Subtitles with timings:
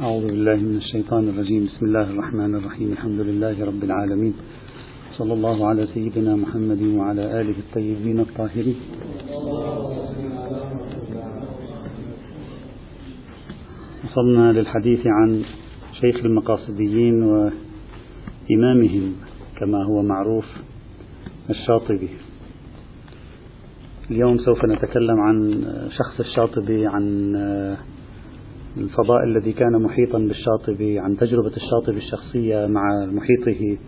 [0.00, 1.64] أعوذ بالله من الشيطان الرجيم.
[1.64, 2.92] بسم الله الرحمن الرحيم.
[2.92, 4.34] الحمد لله رب العالمين.
[5.18, 8.76] صلى الله على سيدنا محمد وعلى آله الطيبين الطاهرين.
[14.04, 15.42] وصلنا للحديث عن
[16.00, 19.12] شيخ المقاصديين وإمامهم
[19.58, 20.46] كما هو معروف
[21.50, 22.08] الشاطبي.
[24.10, 27.06] اليوم سوف نتكلم عن شخص الشاطبي عن
[28.76, 33.78] الفضاء الذي كان محيطا بالشاطبي عن تجربة الشاطبي الشخصية مع محيطه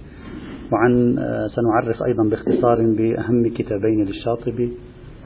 [0.73, 1.17] وعن
[1.57, 4.73] سنعرف أيضا باختصار بأهم كتابين للشاطبي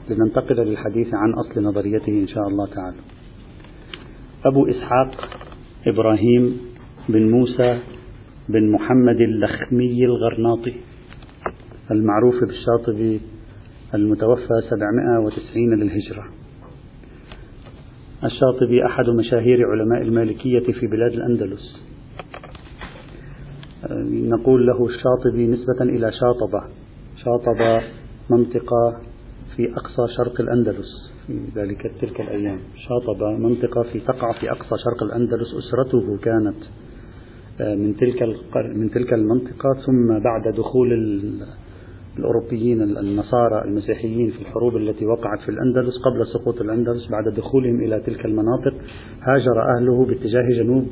[0.09, 2.97] لننتقل للحديث عن أصل نظريته إن شاء الله تعالى.
[4.45, 5.29] أبو إسحاق
[5.87, 6.57] إبراهيم
[7.09, 7.79] بن موسى
[8.49, 10.73] بن محمد اللخمي الغرناطي
[11.91, 13.21] المعروف بالشاطبي
[13.95, 16.42] المتوفى 790 للهجرة.
[18.25, 21.83] الشاطبي أحد مشاهير علماء المالكية في بلاد الأندلس.
[24.29, 26.63] نقول له الشاطبي نسبة إلى شاطبة.
[27.15, 27.81] شاطبة
[28.29, 29.01] منطقة
[29.55, 31.11] في أقصى شرق الأندلس.
[31.27, 32.59] في ذلك تلك الأيام.
[32.75, 35.47] شاطبة منطقة في تقع في أقصى شرق الأندلس.
[35.53, 36.63] أسرته كانت
[37.59, 38.23] من تلك
[38.75, 39.73] من تلك المنطقة.
[39.85, 40.93] ثم بعد دخول
[42.17, 47.99] الأوروبيين النصارى المسيحيين في الحروب التي وقعت في الأندلس قبل سقوط الأندلس بعد دخولهم إلى
[47.99, 48.73] تلك المناطق
[49.21, 50.85] هاجر أهله باتجاه جنوب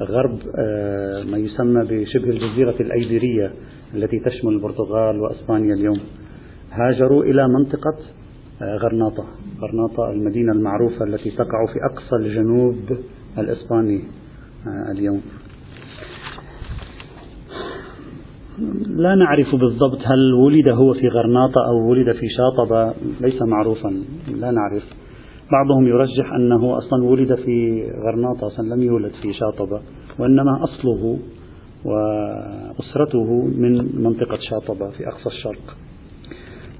[0.00, 0.38] غرب
[1.30, 3.52] ما يسمى بشبه الجزيرة الأيبيرية
[3.94, 6.00] التي تشمل البرتغال وأسبانيا اليوم.
[6.72, 7.96] هاجروا إلى منطقة
[8.62, 9.24] غرناطة
[9.60, 12.76] غرناطة المدينة المعروفة التي تقع في أقصى الجنوب
[13.38, 14.00] الإسباني
[14.90, 15.20] اليوم.
[18.86, 23.88] لا نعرف بالضبط هل ولد هو في غرناطة أو ولد في شاطبة ليس معروفا
[24.28, 24.82] لا نعرف.
[25.52, 29.80] بعضهم يرجح أنه أصلا ولد في غرناطة أصلا لم يولد في شاطبة
[30.18, 31.18] وإنما أصله
[31.84, 35.76] وأسرته من منطقة شاطبة في أقصى الشرق.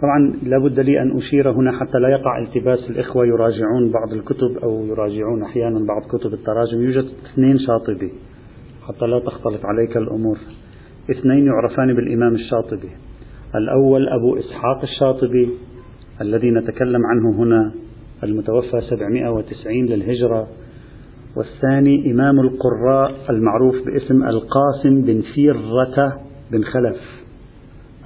[0.02, 4.86] طبعا لابد لي أن أشير هنا حتى لا يقع التباس الإخوة يراجعون بعض الكتب أو
[4.86, 8.12] يراجعون أحيانا بعض كتب التراجم يوجد اثنين شاطبي
[8.88, 10.38] حتى لا تختلط عليك الأمور.
[11.10, 12.90] اثنين يعرفان بالإمام الشاطبي.
[13.54, 15.50] الأول أبو إسحاق الشاطبي
[16.20, 17.72] الذي نتكلم عنه هنا
[18.24, 20.48] المتوفى 790 للهجرة.
[21.36, 26.20] والثاني إمام القراء المعروف باسم القاسم بن فيرة
[26.52, 27.00] بن خلف.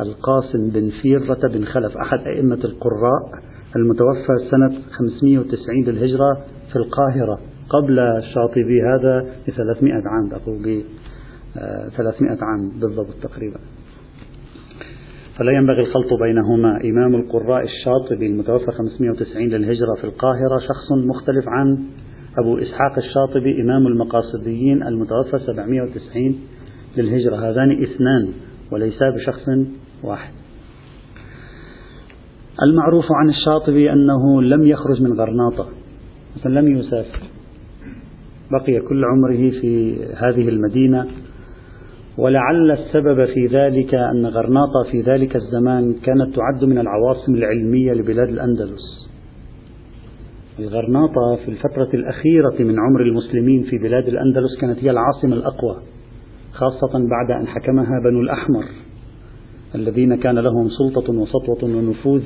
[0.00, 3.42] القاسم بن فيرة بن خلف أحد أئمة القراء
[3.76, 6.40] المتوفى سنة 590 للهجرة
[6.72, 7.38] في القاهرة.
[7.68, 10.82] قبل الشاطبي هذا ب 300 عام أقول
[11.54, 13.58] 300 عام بالضبط تقريبا.
[15.38, 16.80] فلا ينبغي الخلط بينهما.
[16.84, 21.78] إمام القراء الشاطبي المتوفى 590 للهجرة في القاهرة شخص مختلف عن
[22.38, 26.40] أبو إسحاق الشاطبي إمام المقاصديين المتوفى 790
[26.96, 27.36] للهجرة.
[27.36, 28.32] هذان اثنان
[28.72, 29.48] وليسا بشخص
[30.02, 30.32] واحد.
[32.62, 35.68] المعروف عن الشاطبي أنه لم يخرج من غرناطة
[36.36, 37.22] مثلا لم يسافر
[38.50, 41.06] بقي كل عمره في هذه المدينة.
[42.18, 48.28] ولعل السبب في ذلك أن غرناطة في ذلك الزمان كانت تعد من العواصم العلمية لبلاد
[48.28, 49.10] الأندلس.
[50.58, 55.76] الغرناطة في الفترة الأخيرة من عمر المسلمين في بلاد الأندلس كانت هي العاصمة الأقوى
[56.52, 58.64] خاصة بعد أن حكمها بنو الأحمر
[59.74, 62.22] الذين كان لهم سلطة وسطوة ونفوذ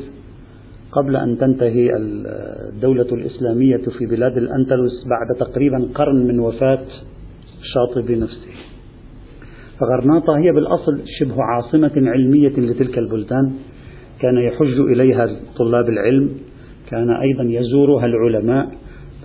[0.93, 6.85] قبل أن تنتهي الدولة الإسلامية في بلاد الأندلس بعد تقريبا قرن من وفاة
[7.61, 8.54] الشاطبي نفسه.
[9.81, 13.53] فغرناطة هي بالأصل شبه عاصمة علمية لتلك البلدان.
[14.21, 16.31] كان يحج إليها طلاب العلم.
[16.91, 18.69] كان أيضا يزورها العلماء.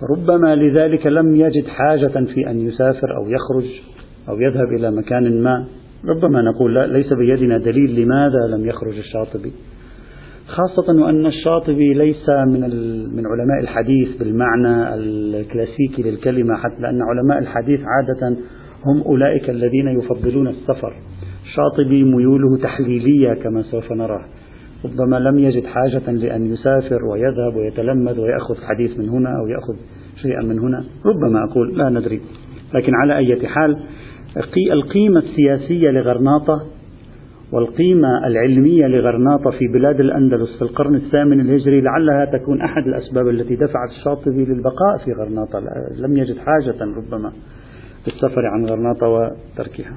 [0.00, 3.70] فربما لذلك لم يجد حاجة في أن يسافر أو يخرج
[4.28, 5.66] أو يذهب إلى مكان ما.
[6.08, 9.52] ربما نقول لا ليس بيدنا دليل لماذا لم يخرج الشاطبي.
[10.46, 12.60] خاصة وأن الشاطبي ليس من
[13.16, 18.36] من علماء الحديث بالمعنى الكلاسيكي للكلمة حتى لأن علماء الحديث عادة
[18.86, 20.96] هم أولئك الذين يفضلون السفر.
[21.44, 24.24] الشاطبي ميوله تحليلية كما سوف نرى
[24.84, 29.76] ربما لم يجد حاجة لأن يسافر ويذهب ويتلمذ ويأخذ حديث من هنا أو يأخذ
[30.22, 30.84] شيئا من هنا.
[31.06, 32.20] ربما أقول لا ندري.
[32.74, 33.76] لكن على أي حال
[34.72, 36.62] القيمة السياسية لغرناطة
[37.52, 43.56] والقيمة العلمية لغرناطة في بلاد الأندلس في القرن الثامن الهجري لعلها تكون أحد الأسباب التي
[43.56, 45.60] دفعت الشاطبي للبقاء في غرناطة.
[45.98, 47.32] لم يجد حاجة ربما.
[48.04, 49.94] بالسفر عن غرناطة وتركها.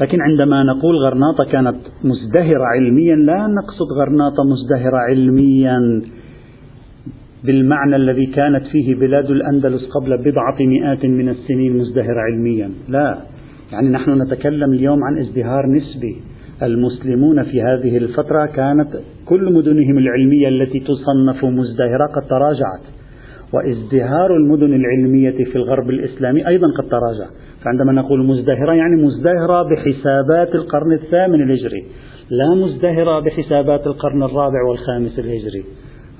[0.00, 6.02] لكن عندما نقول غرناطة كانت مزدهرة علميا لا نقصد غرناطة مزدهرة علميا
[7.44, 12.70] بالمعنى الذي كانت فيه بلاد الأندلس قبل بضعة مئات من السنين مزدهرة علميا.
[12.88, 13.18] لا.
[13.72, 16.16] يعني نحن نتكلم اليوم عن ازدهار نسبي.
[16.62, 18.88] المسلمون في هذه الفترة كانت
[19.26, 22.93] كل مدنهم العلمية التي تصنف مزدهرة قد تراجعت.
[23.54, 27.30] وازدهار المدن العلمية في الغرب الإسلامي أيضا قد تراجع.
[27.64, 31.84] فعندما نقول مزدهرة يعني مزدهرة بحسابات القرن الثامن الهجري
[32.30, 35.64] لا مزدهرة بحسابات القرن الرابع والخامس الهجري.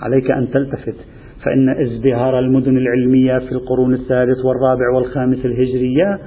[0.02, 0.96] عليك أن تلتفت.
[1.44, 6.18] فإن ازدهار المدن العلمية في القرون الثالث والرابع والخامس الهجرية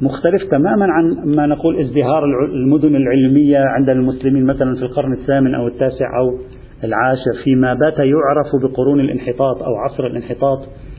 [0.00, 2.24] مختلف تماما عن ما نقول ازدهار
[2.54, 6.38] المدن العلمية عند المسلمين مثلا في القرن الثامن أو التاسع أو
[6.84, 10.58] العاشر فيما بات يعرف بقرون الانحطاط أو عصر الانحطاط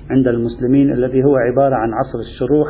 [0.10, 2.68] عند المسلمين الذي هو عبارة عن عصر الشروح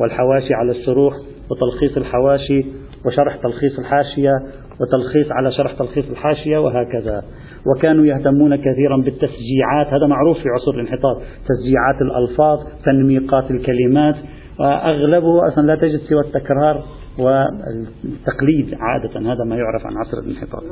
[0.00, 1.14] والحواشي على الشروح
[1.50, 2.64] وتلخيص الحواشي
[3.06, 4.32] وشرح تلخيص الحاشية
[4.80, 7.22] وتلخيص على شرح تلخيص الحاشية وهكذا.
[7.66, 11.16] وكانوا يهتمون كثيرا بالتسجيعات هذا معروف في عصور الانحطاط
[11.48, 14.16] تسجيعات الألفاظ تنميقات الكلمات.
[14.60, 16.82] وأغلبه أصلا لا تجد سوى التكرار
[17.18, 20.62] والتقليد عادة هذا ما يعرف عن عصر الانحطاط.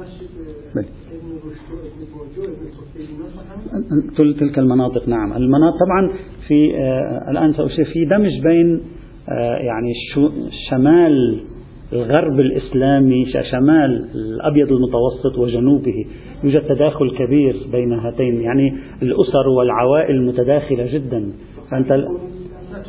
[4.17, 5.33] تلك المناطق نعم.
[5.33, 6.13] المناطق طبعا
[6.49, 8.81] في آه الآن سأشير في دمج بين
[9.29, 9.93] آه يعني
[10.71, 11.41] شمال
[11.93, 16.05] الغرب الإسلامي شمال الأبيض المتوسط وجنوبه
[16.45, 18.41] يوجد تداخل كبير بين هاتين.
[18.41, 21.33] يعني الأسر والعوائل متداخلة جدا.
[21.71, 21.93] فأنت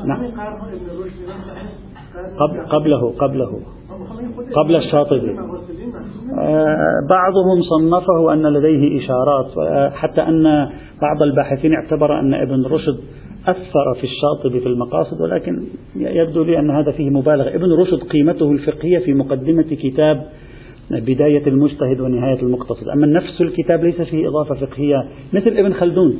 [0.05, 0.31] نعم.
[2.69, 3.61] قبله قبله.
[4.55, 5.37] قبل الشاطبي.
[7.11, 9.47] بعضهم صنفه أن لديه إشارات
[9.93, 10.69] حتى أن
[11.01, 12.97] بعض الباحثين اعتبر أن ابن رشد
[13.47, 15.63] أثر في الشاطبي في المقاصد ولكن
[15.95, 17.55] يبدو لي أن هذا فيه مبالغة.
[17.55, 20.23] ابن رشد قيمته الفقهية في مقدمة كتاب
[20.91, 22.87] بداية المجتهد ونهاية المقتصد.
[22.87, 26.17] أما نفس الكتاب ليس فيه إضافة فقهية مثل ابن خلدون.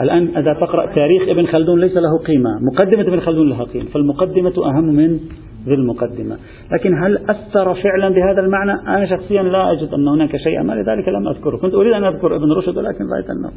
[0.00, 4.52] الآن إذا تقرأ تاريخ ابن خلدون ليس له قيمة مقدمة ابن خلدون لها قيمة فالمقدمة
[4.66, 5.20] أهم من
[5.66, 6.36] ذي المقدمة
[6.72, 11.08] لكن هل أثر فعلا بهذا المعنى؟ أنا شخصيا لا أجد أن هناك شيئا ما لذلك
[11.08, 11.56] لم أذكره.
[11.56, 13.50] كنت أريد أن أذكر ابن رشد ولكن رأيت أنه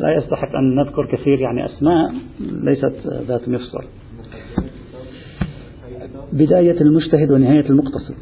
[0.00, 2.94] لا يستحق أن نذكر كثير يعني أسماء ليست
[3.28, 3.84] ذات مفصل.
[6.32, 8.14] بداية المجتهد ونهاية المقتصد.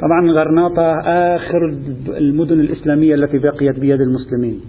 [0.00, 1.00] طبعا غرناطة
[1.36, 1.74] آخر
[2.08, 4.60] المدن الإسلامية التي بقيت بيد المسلمين.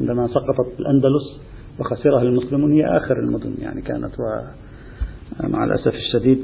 [0.00, 1.40] عندما سقطت الأندلس
[1.78, 4.12] وخسرها المسلمون هي آخر المدن يعني كانت
[5.44, 6.38] ومع الأسف الشديد.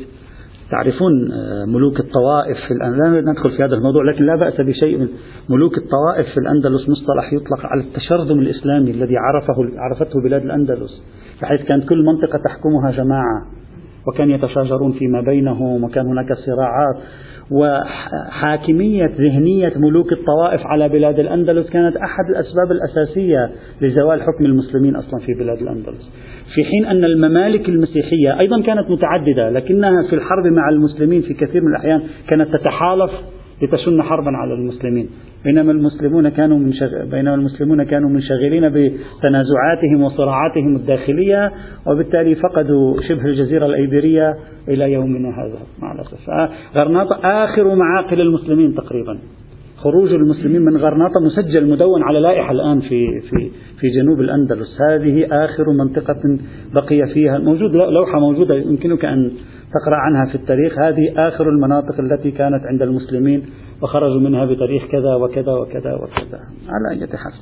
[0.72, 5.08] تعرفون آه، ملوك الطوائف في لا ندخل في هذا الموضوع لكن لا بأس بشيء من
[5.48, 11.02] ملوك الطوائف في الأندلس مصطلح يطلق على التشرذم الإسلامي الذي عرفه عرفته بلاد الأندلس
[11.42, 13.42] بحيث كان كل منطقة تحكمها جماعة
[14.08, 16.96] وكان يتشاجرون فيما بينهم وكان هناك صراعات
[17.50, 25.20] وحاكمية ذهنية ملوك الطوائف على بلاد الأندلس كانت أحد الأسباب الأساسية لزوال حكم المسلمين أصلا
[25.20, 26.10] في بلاد الأندلس.
[26.54, 31.62] في حين أن الممالك المسيحية أيضا كانت متعددة لكنها في الحرب مع المسلمين في كثير
[31.62, 33.10] من الأحيان كانت تتحالف
[33.62, 35.08] لتشن حربا على المسلمين.
[35.44, 37.04] بينما المسلمون كانوا منشغ...
[37.04, 41.52] بينما المسلمون كانوا منشغلين بتنازعاتهم وصراعاتهم الداخلية
[41.86, 44.34] وبالتالي فقدوا شبه الجزيرة الأيبيرية
[44.68, 45.58] إلى يومنا هذا.
[45.82, 49.18] مع الأسف غرناطة آخر معاقل المسلمين تقريبا.
[49.76, 53.50] خروج المسلمين من غرناطة مسجل مدون على لائحة الآن في في
[53.82, 54.78] في جنوب الأندلس.
[54.90, 56.38] هذه آخر منطقة
[56.74, 59.30] بقي فيها موجود لوحة موجودة يمكنك أن
[59.74, 60.78] تقرأ عنها في التاريخ.
[60.78, 63.42] هذه آخر المناطق التي كانت عند المسلمين
[63.82, 66.40] وخرجوا منها بتاريخ كذا وكذا وكذا وكذا.
[66.68, 67.32] على أي حال.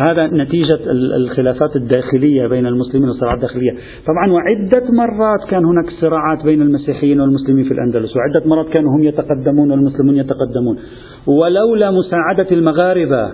[0.00, 0.78] هذا نتيجة
[1.16, 3.72] الخلافات الداخلية بين المسلمين والصراعات الداخلية.
[4.06, 9.02] طبعا وعدة مرات كان هناك صراعات بين المسيحيين والمسلمين في الأندلس وعدة مرات كانوا هم
[9.02, 10.78] يتقدمون والمسلمون يتقدمون.
[11.26, 13.32] ولولا مساعدة المغاربة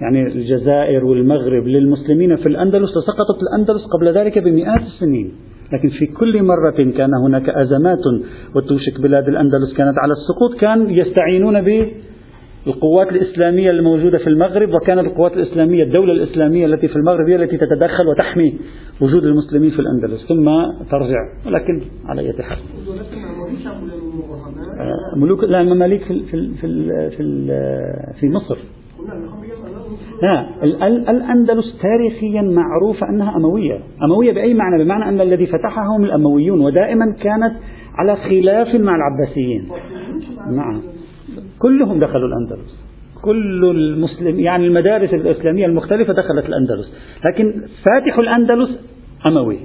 [0.00, 5.32] يعني الجزائر والمغرب للمسلمين في الأندلس لسقطت الأندلس قبل ذلك بمئات السنين.
[5.72, 8.04] لكن في كل مرة كان هناك أزمات
[8.56, 11.60] وتوشك بلاد الأندلس كانت على السقوط كان يستعينون
[12.66, 17.56] بالقوات الإسلامية الموجودة في المغرب وكانت القوات الإسلامية الدولة الإسلامية التي في المغرب هي التي
[17.56, 18.58] تتدخل وتحمي
[19.00, 20.26] وجود المسلمين في الأندلس.
[20.28, 20.44] ثم
[20.90, 21.20] ترجع.
[21.46, 22.58] ولكن على أي حال.
[24.80, 26.66] آه، ملوك لا المماليك في في في
[27.16, 27.46] في,
[28.20, 28.58] في مصر.
[30.22, 30.46] لا
[31.10, 33.78] الأندلس تاريخيا معروفة أنها أموية.
[34.04, 37.52] أموية بأي معنى؟ بمعنى أن الذي فتحهم الأمويون ودائما كانت
[37.94, 39.68] على خلاف مع العباسيين.
[40.56, 40.82] نعم.
[41.58, 42.82] كلهم دخلوا الأندلس.
[43.22, 46.92] كل المسلم يعني المدارس الإسلامية المختلفة دخلت الأندلس.
[47.24, 48.70] لكن فاتح الأندلس
[49.26, 49.58] أموي.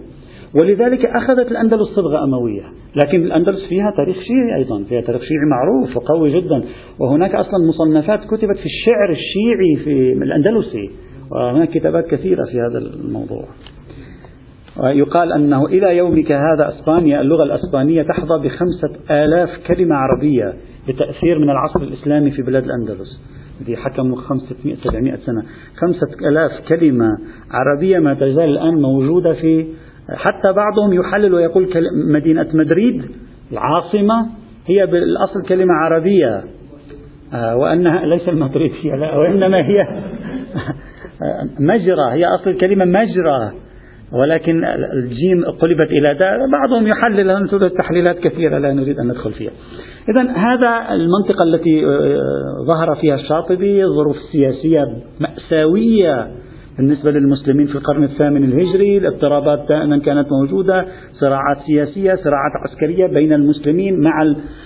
[0.59, 2.63] ولذلك أخذت الأندلس صبغة أموية.
[2.95, 6.63] لكن الأندلس فيها تاريخ شيعي أيضا فيها تاريخ شيعي معروف وقوي جدا.
[6.99, 10.89] وهناك أصلا مصنفات كتبت في الشعر الشيعي في الأندلسي.
[11.31, 13.45] وهناك كتابات كثيرة في هذا الموضوع.
[14.83, 20.53] ويقال أنه إلى يومك هذا أسبانيا اللغة الأسبانية تحظى بخمسة آلاف كلمة عربية
[20.87, 23.21] بتأثير من العصر الإسلامي في بلاد الأندلس.
[23.61, 25.43] الذي حكموا 500 700 سنة.
[25.75, 27.07] خمسة آلاف كلمة
[27.51, 29.65] عربية ما تزال الآن موجودة في
[30.15, 31.69] حتى بعضهم يحلل ويقول
[32.13, 33.05] مدينة مدريد
[33.51, 34.27] العاصمة
[34.67, 36.43] هي بالأصل كلمة عربية
[37.33, 39.87] آه، وأنها ليس المدريدية لا وإنما هي
[41.59, 43.51] مجرى هي أصل الكلمة مجرى
[44.11, 47.49] ولكن الجيم قلبت إلى داء بعضهم يحلل
[47.79, 49.51] تحليلات كثيرة؟ لا نريد أن ندخل فيها.
[50.09, 54.85] إذا هذا المنطقة التي آه، ظهر فيها الشاطبي ظروف سياسية
[55.19, 56.27] مأساوية
[56.77, 63.33] بالنسبة للمسلمين في القرن الثامن الهجري الاضطرابات دائما كانت موجودة صراعات سياسية صراعات عسكرية بين
[63.33, 64.21] المسلمين مع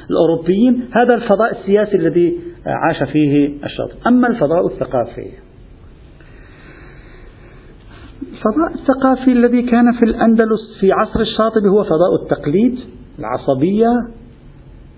[0.09, 0.73] الأوروبيين.
[0.91, 5.27] هذا الفضاء السياسي الذي عاش فيه الشاطبي أما الفضاء الثقافي
[8.31, 12.79] الفضاء الثقافي الذي كان في الأندلس في عصر الشاطبي هو فضاء التقليد
[13.19, 13.89] العصبية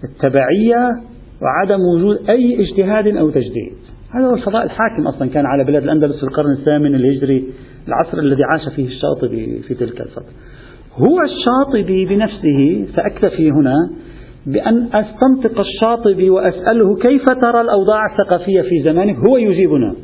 [0.03, 0.89] التبعية
[1.41, 3.82] وعدم وجود أي اجتهاد أو تجديد.
[4.15, 7.49] هذا هو الفضاء الحاكم أصلا كان على بلاد الأندلس في القرن الثامن الهجري
[7.87, 10.33] العصر الذي عاش فيه الشاطبي في تلك الفترة.
[10.95, 13.75] هو الشاطبي بنفسه سأكتفي هنا
[14.45, 19.95] بأن أستنطق الشاطبي وأسأله كيف ترى الأوضاع الثقافية في زمانه هو يجيبنا.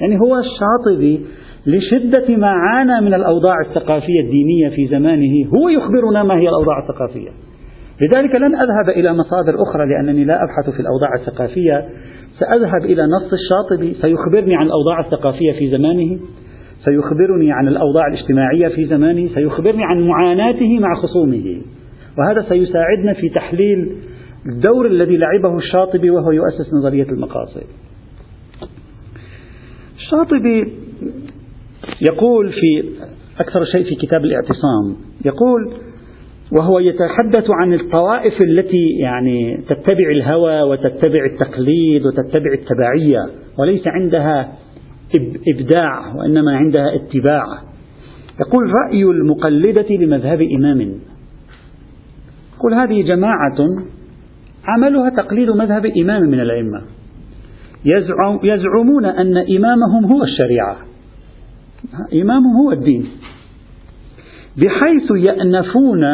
[0.00, 1.20] يعني هو الشاطبي
[1.66, 7.30] لشدة ما عانى من الأوضاع الثقافية الدينية في زمانه هو يخبرنا ما هي الأوضاع الثقافية.
[8.00, 11.88] لذلك لن أذهب إلى مصادر أخرى لأنني لا أبحث في الأوضاع الثقافية.
[12.38, 16.18] سأذهب إلى نص الشاطبي سيخبرني عن الأوضاع الثقافية في زمانه
[16.84, 21.62] سيخبرني عن الأوضاع الاجتماعية في زمانه سيخبرني عن معاناته مع خصومه.
[22.18, 23.96] وهذا سيساعدنا في تحليل
[24.46, 27.62] الدور الذي لعبه الشاطبي وهو يؤسس نظرية المقاصد.
[29.96, 30.72] الشاطبي
[32.00, 32.88] يقول في
[33.40, 35.72] أكثر شيء في كتاب الإعتصام يقول
[36.58, 43.18] وهو يتحدث عن الطوائف التي يعني تتبع الهوى وتتبع التقليد وتتبع التبعية
[43.58, 44.52] وليس عندها
[45.54, 47.44] إبداع وإنما عندها اتباع.
[48.40, 50.80] يقول رأي المقلدة لمذهب إمام.
[52.56, 53.58] يقول هذه جماعة
[54.64, 56.82] عملها تقليد مذهب إمام من الأئمة.
[58.42, 60.76] يزعمون أن إمامهم هو الشريعة.
[62.22, 63.06] إمامهم هو الدين.
[64.56, 66.04] بحيث يأنفون.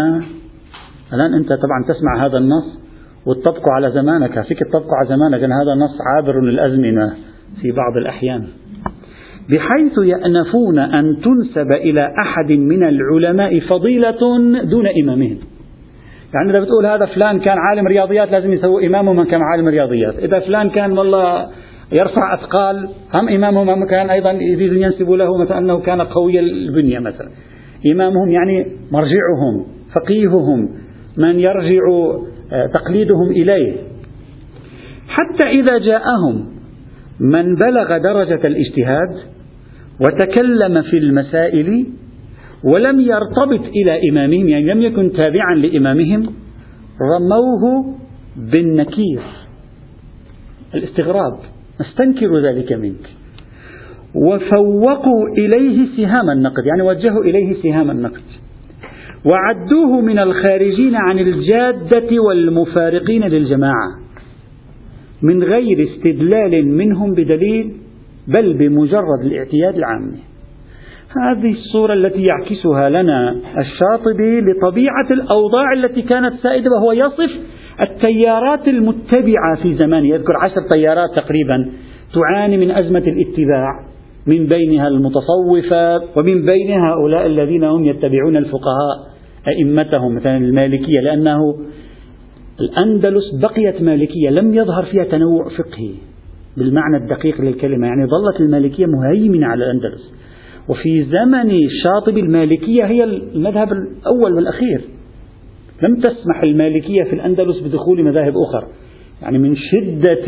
[1.13, 2.81] الآن أنت طبعا تسمع هذا النص
[3.27, 4.41] وتطبقه على زمانك.
[4.41, 7.15] فيك تطبقه على زمانك أن هذا نص عابر للأزمنة
[7.63, 8.47] في بعض الأحيان.
[9.49, 14.11] بحيث يأنفون أن تنسب إلى أحد من العلماء فضيلة
[14.65, 15.39] دون إمامهم.
[16.35, 20.15] يعني إذا بتقول هذا فلان كان عالم رياضيات لازم يسوي إمامه من كان عالم رياضيات
[20.15, 21.47] إذا فلان كان والله
[21.93, 27.29] يرفع أثقال هم إمامهم كان أيضا يريد ينسب له مثلا أنه كان قوي البنية مثلا.
[27.87, 30.69] إمامهم يعني مرجعهم فقيههم
[31.17, 31.83] من يرجع
[32.53, 33.77] آه، تقليدهم إليه.
[35.09, 36.47] حتى إذا جاءهم
[37.21, 39.17] من بلغ درجة الاجتهاد
[40.01, 41.87] وتكلم في المسائل
[42.65, 46.33] ولم يرتبط إلى إمامهم يعني لم يكن تابعا لإمامهم
[47.01, 47.95] رموه
[48.37, 49.23] بالنكير
[50.75, 51.39] الاستغراب
[51.81, 53.11] نستنكر ذلك منك.
[54.27, 58.23] وفوقوا إليه سهام النقد يعني وجهوا إليه سهام النقد.
[59.25, 63.89] وعدوه من الخارجين عن الجادة والمفارقين للجماعة.
[65.23, 67.73] من غير استدلال منهم بدليل
[68.37, 70.19] بل بمجرد الاعتياد العامي
[71.23, 77.31] هذه الصورة التي يعكسها لنا الشاطبي لطبيعة الأوضاع التي كانت سائدة وهو يصف
[77.81, 80.07] التيارات المتبعة في زمانه.
[80.07, 81.71] يذكر عشر تيارات تقريبا
[82.15, 83.88] تعاني من أزمة الاتباع.
[84.29, 89.09] من بينها المتصوفة ومن بين هؤلاء الذين هم يتبعون الفقهاء
[89.49, 91.39] أئمتهم مثلا المالكية لأنه
[92.61, 95.91] الأندلس بقيت مالكية لم يظهر فيها تنوع فقهي
[96.57, 100.13] بالمعنى الدقيق للكلمة يعني ظلت المالكية مهيمنة على الأندلس.
[100.69, 104.81] وفي زمن الشاطبي المالكية هي المذهب الأول والأخير.
[105.83, 108.67] لم تسمح المالكية في الأندلس بدخول مذاهب أخرى
[109.23, 110.27] يعني من شدة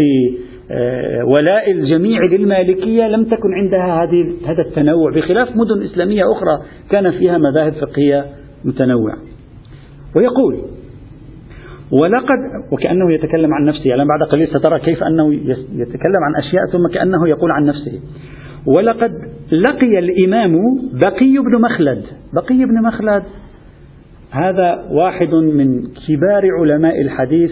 [1.26, 7.38] ولاء الجميع للمالكية لم تكن عندها هذه هذا التنوع بخلاف مدن إسلامية أخرى كان فيها
[7.38, 8.24] مذاهب فقهية
[8.64, 9.16] متنوعة.
[10.16, 10.56] ويقول
[11.92, 12.38] ولقد
[12.72, 15.34] وكأنه يتكلم عن نفسه يعني بعد قليل سترى كيف أنه
[15.74, 18.00] يتكلم عن أشياء ثم كأنه يقول عن نفسه
[18.66, 19.12] ولقد
[19.52, 20.54] لقي الإمام
[20.92, 22.02] بقي بن مخلد.
[22.34, 23.22] بقي بن مخلد؟
[24.30, 27.50] هذا واحد من كبار علماء الحديث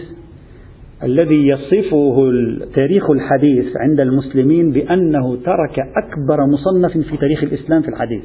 [1.03, 8.23] الذي يصفه التاريخ الحديث عند المسلمين بأنه ترك أكبر مصنف في تاريخ الإسلام في الحديث.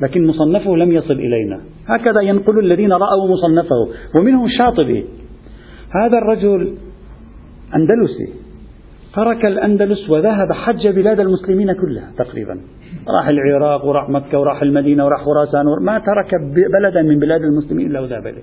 [0.00, 1.60] لكن مصنفه لم يصل إلينا.
[1.86, 5.04] هكذا ينقل الذين رأوا مصنفه ومنهم الشاطبي.
[5.94, 6.74] هذا الرجل
[7.74, 8.32] أندلسي.
[9.14, 12.60] ترك الأندلس وذهب حج بلاد المسلمين كلها تقريبا.
[13.08, 16.30] راح العراق وراح مكة وراح المدينة وراح خراسان ما ترك
[16.72, 18.42] بلدا من بلاد المسلمين إلا وذهب إليه.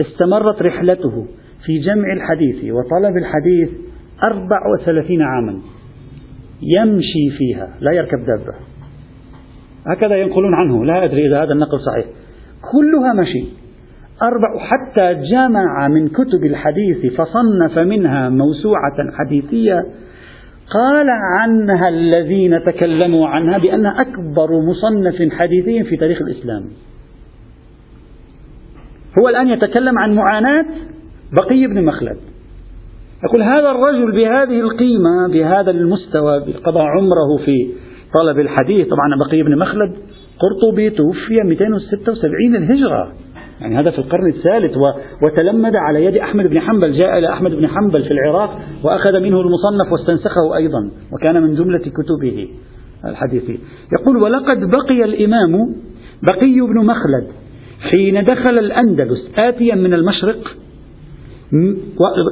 [0.00, 1.26] استمرت رحلته.
[1.66, 3.68] في جمع الحديث وطلب الحديث
[4.22, 5.58] أربع وثلاثين عاما.
[6.76, 8.54] يمشي فيها لا يركب دابة.
[9.86, 12.06] هكذا ينقلون عنه لا أدري إذا هذا النقل صحيح.
[12.72, 13.44] كلها مشي.
[14.22, 19.84] أربع حتى جمع من كتب الحديث فصنف منها موسوعة حديثية.
[20.70, 26.64] قال عنها الذين تكلموا عنها بأنها أكبر مصنف حديثي في تاريخ الإسلام.
[29.18, 30.66] هو الآن يتكلم عن معاناة
[31.36, 32.16] بقي بن مخلد.
[33.24, 37.68] يقول هذا الرجل بهذه القيمة بهذا المستوى قضى عمره في
[38.18, 39.96] طلب الحديث طبعا بقي بن مخلد
[40.38, 43.12] قرطبي توفي 276 الهجرة.
[43.60, 44.74] يعني هذا في القرن الثالث
[45.22, 49.40] وتلمذ على يد أحمد بن حنبل جاء إلى أحمد بن حنبل في العراق وأخذ منه
[49.40, 52.48] المصنف واستنسخه أيضا وكان من جملة كتبه
[53.04, 53.58] الحديثي
[54.00, 55.74] يقول ولقد بقي الإمام
[56.22, 57.26] بقي بن مخلد
[57.80, 60.56] حين دخل الأندلس آتيا من المشرق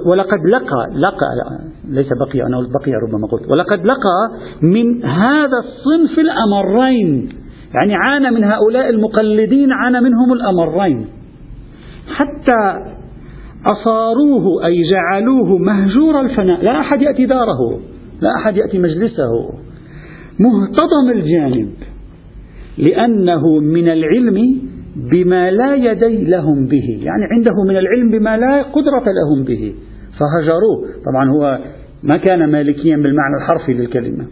[0.07, 1.29] ولقد لقى لقى
[1.89, 3.43] ليس بقي أنا بقي ربما قلت.
[3.57, 4.31] ولقد لقى
[4.63, 7.29] من هذا الصنف الأمرين.
[7.75, 11.07] يعني عانى من هؤلاء المقلدين عانى منهم الأمرين.
[12.15, 12.93] حتى
[13.67, 16.65] أصاروه أي جعلوه مهجور الفناء.
[16.65, 17.81] لا أحد يأتي داره
[18.21, 19.51] لا أحد يأتي مجلسه.
[20.39, 21.73] مهتضم الجانب
[22.79, 24.63] لأنه من العلم
[24.97, 27.01] بما لا يدي لهم به.
[27.03, 29.75] يعني عنده من العلم بما لا قدرة لهم به.
[30.19, 30.85] فهجروه.
[31.13, 31.59] طبعا هو
[32.03, 34.27] ما كان مالكيا بالمعنى الحرفي للكلمة.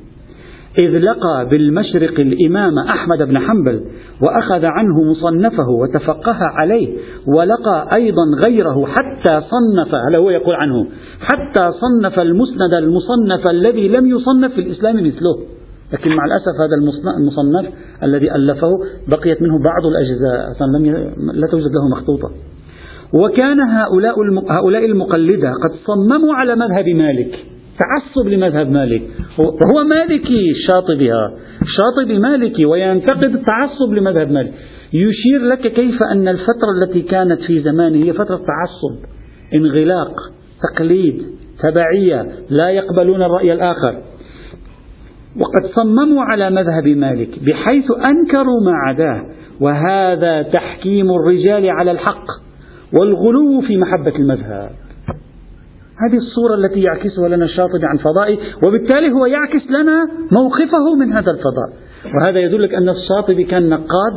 [0.83, 3.81] إذ لقى بالمشرق الإمام أحمد بن حنبل
[4.23, 6.89] وأخذ عنه مصنفه وتفقه عليه
[7.27, 10.87] ولقى أيضا غيره حتى صنف هذا هو يقول عنه
[11.21, 15.60] حتى صنف المسند المصنف الذي لم يصنف في الإسلام مثله.
[15.93, 16.77] لكن مع الأسف هذا
[17.19, 17.73] المصنف
[18.03, 18.71] الذي ألفه
[19.09, 20.85] بقيت منه بعض الأجزاء لم
[21.35, 22.31] لا توجد له مخطوطة.
[23.13, 24.15] وكان هؤلاء
[24.51, 27.45] هؤلاء المقلدة قد صمموا على مذهب مالك
[27.79, 29.03] تعصب لمذهب مالك.
[29.39, 31.13] وهو مالكي الشاطبي
[31.63, 34.53] الشاطبي مالكي وينتقد التعصب لمذهب مالك.
[34.93, 39.07] يشير لك كيف أن الفترة التي كانت في زمانه هي فترة تعصب
[39.55, 40.15] انغلاق
[40.63, 41.23] تقليد
[41.63, 44.03] تبعية لا يقبلون الرأي الآخر.
[45.37, 49.23] وقد صمموا على مذهب مالك بحيث أنكروا ما عداه.
[49.61, 52.25] وهذا تحكيم الرجال على الحق
[52.99, 54.71] والغلو في محبة المذهب.
[56.09, 61.31] هذه الصورة التي يعكسها لنا الشاطبي عن فضائه وبالتالي هو يعكس لنا موقفه من هذا
[61.31, 61.71] الفضاء.
[62.15, 64.13] وهذا يدلك أن الشاطبي كان نقاد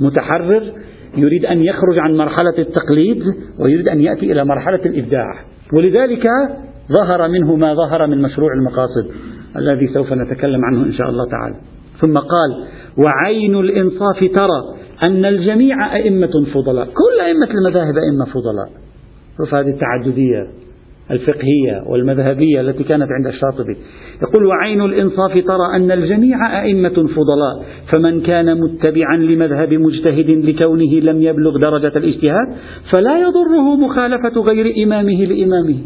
[0.00, 0.72] متحرر
[1.16, 3.22] يريد أن يخرج عن مرحلة التقليد
[3.60, 5.44] ويريد أن يأتي إلى مرحلة الإبداع.
[5.72, 6.22] ولذلك
[6.92, 9.10] ظهر منه ما ظهر من مشروع المقاصد.
[9.56, 11.54] الذي سوف نتكلم عنه إن شاء الله تعالى.
[12.00, 12.64] ثم قال
[12.96, 16.84] وعين الإنصاف ترى أن الجميع أئمة فضلاء.
[16.84, 18.68] كل أئمة المذاهب أئمة فضلاء.
[19.38, 20.46] شوف هذه التعددية
[21.10, 23.76] الفقهية والمذهبية التي كانت عند الشاطبي.
[24.22, 27.64] يقول وعين الإنصاف ترى أن الجميع أئمة فضلاء.
[27.92, 32.54] فمن كان متبعا لمذهب مجتهد لكونه لم يبلغ درجة الاجتهاد
[32.92, 35.78] فلا يضره مخالفة غير إمامه لإمامه.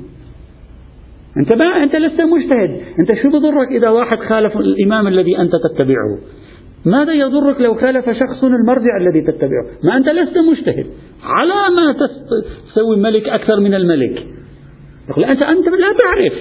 [1.36, 2.70] أنت ما أنت لست مجتهد.
[3.00, 6.18] أنت شو بضرك إذا واحد خالف الإمام الذي أنت تتبعه؟
[6.84, 10.86] ماذا يضرك لو خالف شخص المرجع الذي تتبعه؟ ما أنت لست مجتهد.
[11.22, 11.94] على ما
[12.72, 14.26] تسوي ملك أكثر من الملك.
[15.08, 16.32] يقول أنت أنت لا تعرف.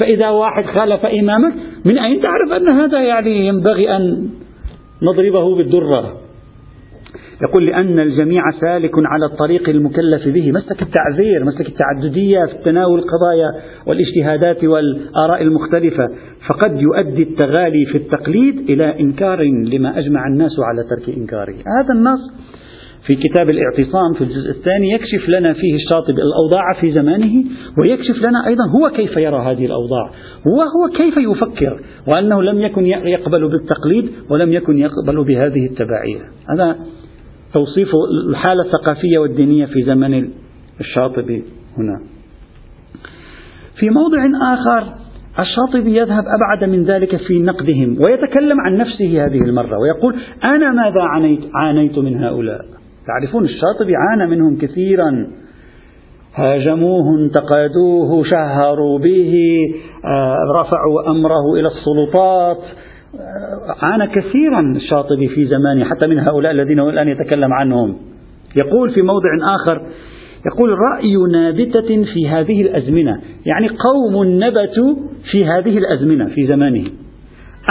[0.00, 1.54] فإذا واحد خالف إمامك
[1.84, 4.28] من أين تعرف أن هذا يعني ينبغي أن
[5.02, 6.25] نضربه بالدرة؟
[7.42, 13.50] يقول لأن الجميع سالك على الطريق المكلف به مسلك التعذير مسلك التعددية في تناول القضايا
[13.86, 16.08] والاجتهادات والآراء المختلفة.
[16.48, 21.54] فقد يؤدي التغالي في التقليد إلى إنكار لما أجمع الناس على ترك إنكاره.
[21.54, 22.20] هذا النص
[23.06, 27.44] في كتاب الاعتصام في الجزء الثاني يكشف لنا فيه الشاطبي الأوضاع في زمانه
[27.78, 30.10] ويكشف لنا أيضا هو كيف يرى هذه الأوضاع
[30.46, 36.20] وهو كيف يفكر وأنه لم يكن يقبل بالتقليد ولم يكن يقبل بهذه التبعية.
[36.54, 36.76] هذا
[37.54, 37.88] توصيف
[38.28, 40.28] الحالة الثقافية والدينية في زمن
[40.80, 41.44] الشاطبي
[41.78, 42.00] هنا.
[43.78, 44.18] في موضع
[44.54, 44.94] آخر
[45.38, 51.00] الشاطبي يذهب أبعد من ذلك في نقدهم ويتكلم عن نفسه هذه المرة ويقول أنا ماذا
[51.00, 52.60] عانيت, عانيت من هؤلاء؟
[53.06, 55.26] تعرفون الشاطبي عانى منهم كثيرا.
[56.34, 59.34] هاجموه انتقدوه شهروا به
[60.04, 62.58] آه، رفعوا أمره إلى السلطات
[63.82, 67.96] عانى كثيرا الشاطبي في زمانه حتى من هؤلاء الذين هو الآن يتكلم عنهم.
[68.64, 69.82] يقول في موضع آخر
[70.46, 73.20] يقول رأي نابتة في هذه الأزمنة.
[73.46, 74.94] يعني قوم نبتوا
[75.30, 76.84] في هذه الأزمنة في زمانه.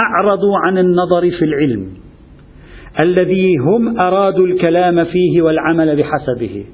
[0.03, 1.87] أعرضوا عن النظر في العلم
[3.03, 6.65] الذي هم أرادوا الكلام فيه والعمل بحسبه.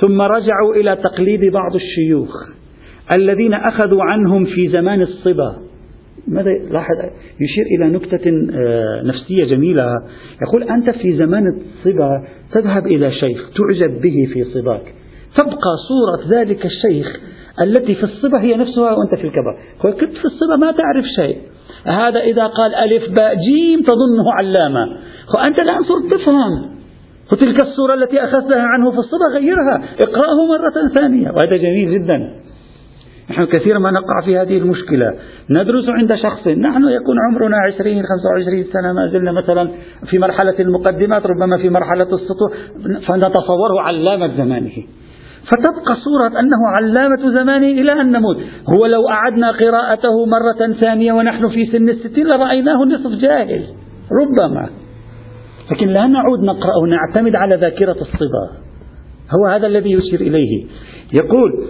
[0.00, 2.30] ثم رجعوا إلى تقليد بعض الشيوخ
[3.16, 5.65] الذين أخذوا عنهم في زمان الصبا.
[6.28, 6.96] ماذا لاحظ؟
[7.40, 9.86] يشير إلى نكتة آه، نفسية جميلة.
[10.42, 14.82] يقول أنت في زمان الصبا تذهب إلى شيخ تعجب به في صباك.
[15.36, 17.20] تبقى صورة ذلك الشيخ
[17.60, 19.58] التي في الصبا هي نفسها وأنت في الكبر.
[19.82, 21.38] كنت في الصبا ما تعرف شيء.
[21.84, 24.86] هذا إذا قال ألف باء جيم تظنه علامة.
[25.36, 26.76] وأنت الآن صرت تفهم.
[27.32, 29.82] وتلك الصورة التي أخذتها عنه في الصبا غيرها.
[30.00, 31.30] اقرأه مرة ثانية.
[31.30, 32.45] وهذا جميل جدا.
[33.30, 35.12] نحن كثيرا ما نقع في هذه المشكلة.
[35.50, 36.48] ندرس عند شخص.
[36.48, 39.70] نحن يكون عمرنا عشرين خمسة وعشرين سنة ما زلنا مثلا
[40.10, 42.52] في مرحلة المقدمات ربما في مرحلة السطوح
[43.08, 44.72] فنتصوره علامة زمانه.
[45.50, 48.36] فتبقى صورة أنه علامة زمانه إلى أن نموت.
[48.76, 53.64] هو لو أعدنا قراءته مرة ثانية ونحن في سن الستين لرأيناه نصف جاهل.
[54.22, 54.68] ربما.
[55.70, 58.48] لكن لا نعود نقرأ ونعتمد على ذاكرة الصبا
[59.38, 60.64] هو هذا الذي يشير إليه.
[61.14, 61.66] يقول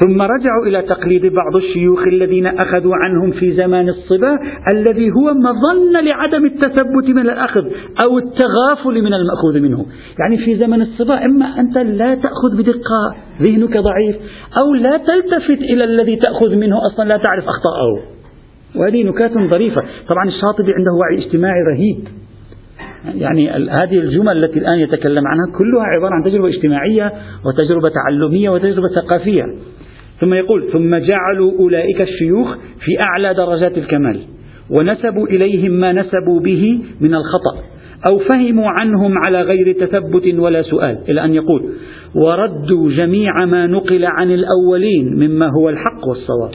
[0.00, 4.38] ثم رجعوا إلى تقليد بعض الشيوخ الذين أخذوا عنهم في زمان الصبا
[4.74, 7.64] الذي هو مظنة لعدم التثبت من الأخذ
[8.04, 9.86] أو التغافل من المأخوذ منه.
[10.20, 14.16] يعني في زمن الصبا إما أنت لا تأخذ بدقة ذهنك ضعيف
[14.58, 18.02] أو لا تلتفت إلى الذي تأخذ منه أصلا لا تعرف أخطاءه.
[18.76, 19.82] وهذه نكات ظريفة.
[20.08, 22.21] طبعا الشاطبي عنده وعي اجتماعي رهيب.
[23.04, 27.12] يعني هذه الجمل التي الآن يتكلم عنها كلها عبارة عن تجربة اجتماعية
[27.46, 29.42] وتجربة تعلمية وتجربة ثقافية.
[30.20, 34.20] ثم يقول ثم جعلوا أولئك الشيوخ في أعلى درجات الكمال
[34.70, 37.62] ونسبوا إليهم ما نسبوا به من الخطأ
[38.10, 40.98] أو فهموا عنهم على غير تثبت ولا سؤال.
[41.08, 41.62] إلى أن يقول
[42.14, 46.50] وردوا جميع ما نقل عن الأولين مما هو الحق والصواب.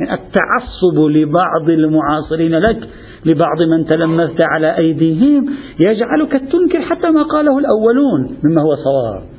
[0.00, 2.78] يعني التعصب لبعض المعاصرين لك
[3.24, 5.46] لبعض من تلمذت على أيديهم
[5.86, 9.36] يجعلك تنكر حتى ما قاله الأولون مما هو صواب.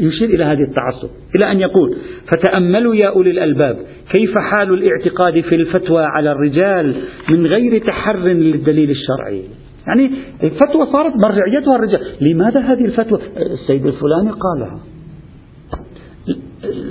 [0.00, 1.96] يشير إلى هذه التعصب إلى أن يقول
[2.26, 3.76] فتأملوا يا أولي الألباب
[4.12, 6.96] كيف حال الاعتقاد في الفتوى على الرجال
[7.30, 9.42] من غير تحر للدليل الشرعي؟
[9.86, 10.10] يعني
[10.42, 12.00] الفتوى صارت مرجعيتها الرجال.
[12.20, 14.80] لماذا هذه الفتوى؟ السيد الفلاني قالها.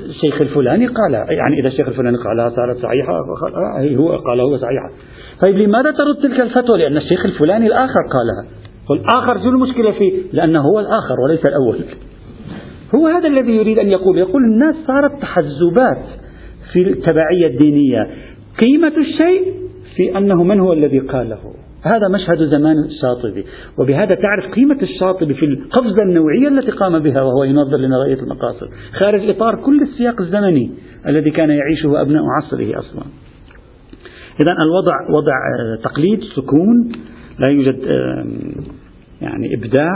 [0.10, 3.14] الشيخ الفلاني قال يعني إذا الشيخ الفلاني قالها صارت صحيحة
[3.98, 4.90] هو قال هو صحيحة.
[5.44, 8.54] طيب لماذا ترد تلك الفتوى؟ لأن الشيخ الفلاني الآخر قالها.
[8.90, 11.80] والآخر شو المشكلة فيه؟ لأنه هو الآخر وليس الأول.
[12.96, 14.18] هو هذا الذي يريد أن يقول.
[14.18, 16.06] يقول الناس صارت تحزبات
[16.74, 18.08] في التبعية الدينية.
[18.64, 19.54] قيمة الشيء
[19.96, 21.40] في أنه من هو الذي قاله.
[21.84, 23.46] هذا مشهد زمان الشاطبي.
[23.80, 28.68] وبهذا تعرف قيمة الشاطبي في القفزة النوعية التي قام بها وهو ينظر لنظرية المقاصد.
[29.00, 30.72] خارج إطار كل السياق الزمني
[31.08, 33.04] الذي كان يعيشه أبناء عصره أصلا.
[34.42, 36.92] إذا الوضع وضع آه، تقليد سكون
[37.40, 37.80] لا يوجد
[39.22, 39.92] يعني إبداع.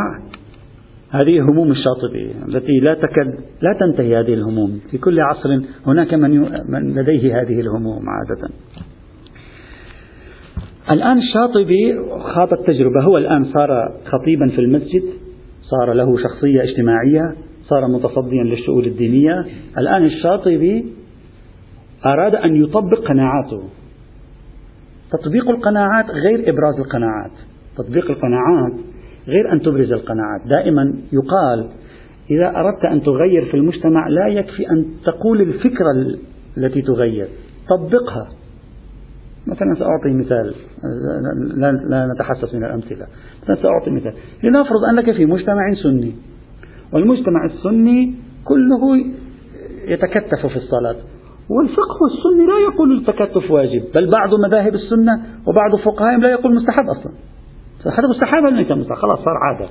[1.10, 4.80] هذه هموم الشاطبي التي لا تكد لا تنتهي هذه الهموم.
[4.92, 5.50] في كل عصر
[5.88, 8.50] هناك من, من لديه هذه الهموم عادة.
[10.92, 13.04] الآن الشاطبي خاض التجربة.
[13.04, 15.04] هو الآن صار خطيبا في المسجد
[15.62, 19.46] صار له شخصية اجتماعية صار متصديا للشؤون الدينية.
[19.78, 20.86] الآن الشاطبي
[22.06, 23.64] أراد أن يطبق قناعاته.
[25.12, 27.32] تطبيق القناعات غير إبراز القناعات.
[27.78, 28.74] تطبيق القناعات
[29.28, 30.42] غير أن تبرز القناعات.
[30.48, 31.70] دائما يقال
[32.32, 35.92] إذا أردت أن تغير في المجتمع لا يكفي أن تقول الفكرة
[36.58, 37.28] التي تغير.
[37.70, 38.28] طبقها.
[39.48, 40.54] مثلا سأعطي مثال.
[41.56, 43.08] لا, لا نتحسس من الأمثلة.
[43.44, 44.14] مثلا سأعطي مثال.
[44.44, 46.16] لنفرض أنك في مجتمع سني.
[46.94, 48.16] والمجتمع السني
[48.46, 49.06] كله
[49.88, 50.96] يتكتف في الصلاة.
[51.50, 55.14] والفقه السني لا يقول التكتف واجب بل بعض مذاهب السنة
[55.48, 57.14] وبعض فقهائهم لا يقول مستحب أصلا.
[57.98, 58.96] هذا مستحب ليس مستحب.
[58.96, 59.68] خلاص صار عادة.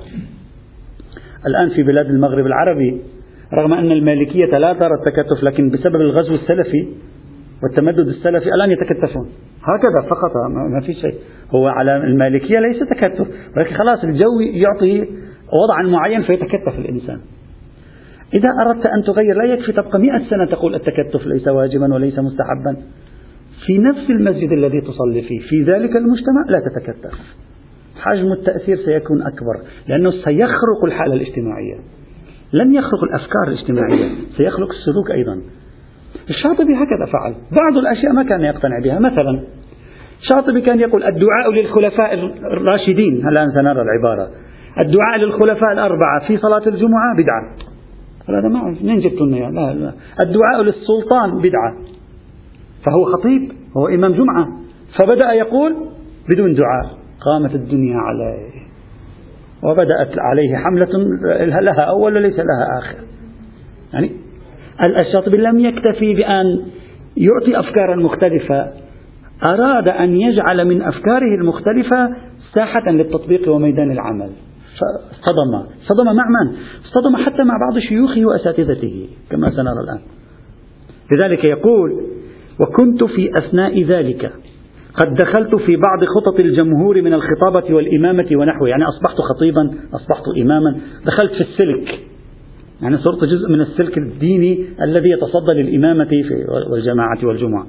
[1.46, 3.00] الآن في بلاد المغرب العربي
[3.54, 6.88] رغم أن المالكية لا ترى التكتف لكن بسبب الغزو السلفي
[7.62, 9.28] والتمدد السلفي الآن يتكتفون.
[9.62, 10.30] هكذا فقط
[10.72, 11.14] ما في شيء.
[11.54, 15.00] هو على المالكية ليس تكتف ولكن خلاص الجو يعطي
[15.52, 17.20] وضعا معين فيتكتف الإنسان.
[18.34, 22.76] إذا أردت أن تغير لا يكفي تبقى مئة سنة تقول التكتف ليس واجبا وليس مستحبا.
[23.66, 27.18] في نفس المسجد الذي تصلي فيه في ذلك المجتمع لا تتكتف.
[28.02, 29.54] حجم التأثير سيكون أكبر
[29.88, 31.76] لأنه سيخرق الحالة الاجتماعية.
[32.52, 35.40] لن يخلق الأفكار الاجتماعية سيخلق السلوك أيضا.
[36.30, 37.34] الشاطبي هكذا فعل.
[37.60, 38.98] بعض الأشياء ما كان يقتنع بها.
[38.98, 39.44] مثلا
[40.20, 42.14] الشاطبي كان يقول الدعاء للخلفاء
[42.52, 43.28] الراشدين.
[43.28, 44.30] الآن سنرى العبارة.
[44.80, 47.65] الدعاء للخلفاء الأربعة في صلاة الجمعة بدعة.
[48.28, 49.92] هذا ما منين جبتوا لنا لا لا.
[50.20, 51.76] الدعاء للسلطان بدعة.
[52.84, 54.48] فهو خطيب هو إمام جمعة.
[54.98, 55.76] فبدأ يقول
[56.32, 58.66] بدون دعاء قامت الدنيا عليه.
[59.62, 60.88] وبدأت عليه حملة
[61.60, 62.96] لها أول وليس لها آخر.
[63.92, 64.10] يعني
[65.00, 66.44] الشاطبي لم يكتفي بأن
[67.16, 68.72] يعطي أفكارا مختلفة.
[69.48, 72.16] أراد أن يجعل من أفكاره المختلفة
[72.54, 74.30] ساحة للتطبيق وميدان العمل.
[74.80, 80.00] فاصطدم اصطدم مع من؟ اصطدم حتى مع بعض شيوخه وأساتذته كما سنرى الآن.
[81.12, 81.90] لذلك يقول
[82.60, 84.32] وكنت في أثناء ذلك
[84.94, 88.68] قد دخلت في بعض خطط الجمهور من الخطابة والإمامة ونحوه.
[88.68, 90.76] يعني أصبحت خطيبا أصبحت إماما.
[91.06, 92.00] دخلت في السلك.
[92.82, 96.10] يعني صرت جزء من السلك الديني الذي يتصدى للإمامة
[96.72, 97.66] والجماعة والجمعة.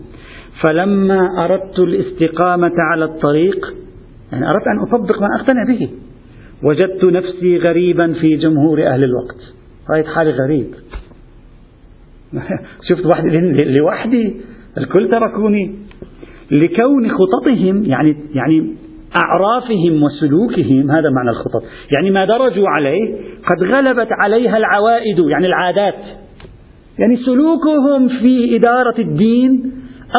[0.62, 3.74] فلما أردت الاستقامة على الطريق
[4.32, 5.90] يعني أردت أن أطبق ما أقتنع به.
[6.64, 9.38] وجدت نفسي غريبا في جمهور أهل الوقت.
[9.90, 10.68] رأيت حالي غريب.
[12.90, 14.36] شفت وحدي لوحدي؟
[14.78, 15.76] الكل تركوني.
[16.52, 18.76] لكون خططهم يعني يعني
[19.26, 21.64] أعرافهم وسلوكهم هذا معنى الخطط.
[21.96, 23.16] يعني ما درجوا عليه
[23.50, 26.04] قد غلبت عليها العوائد يعني العادات.
[27.00, 29.72] يعني سلوكهم في إدارة الدين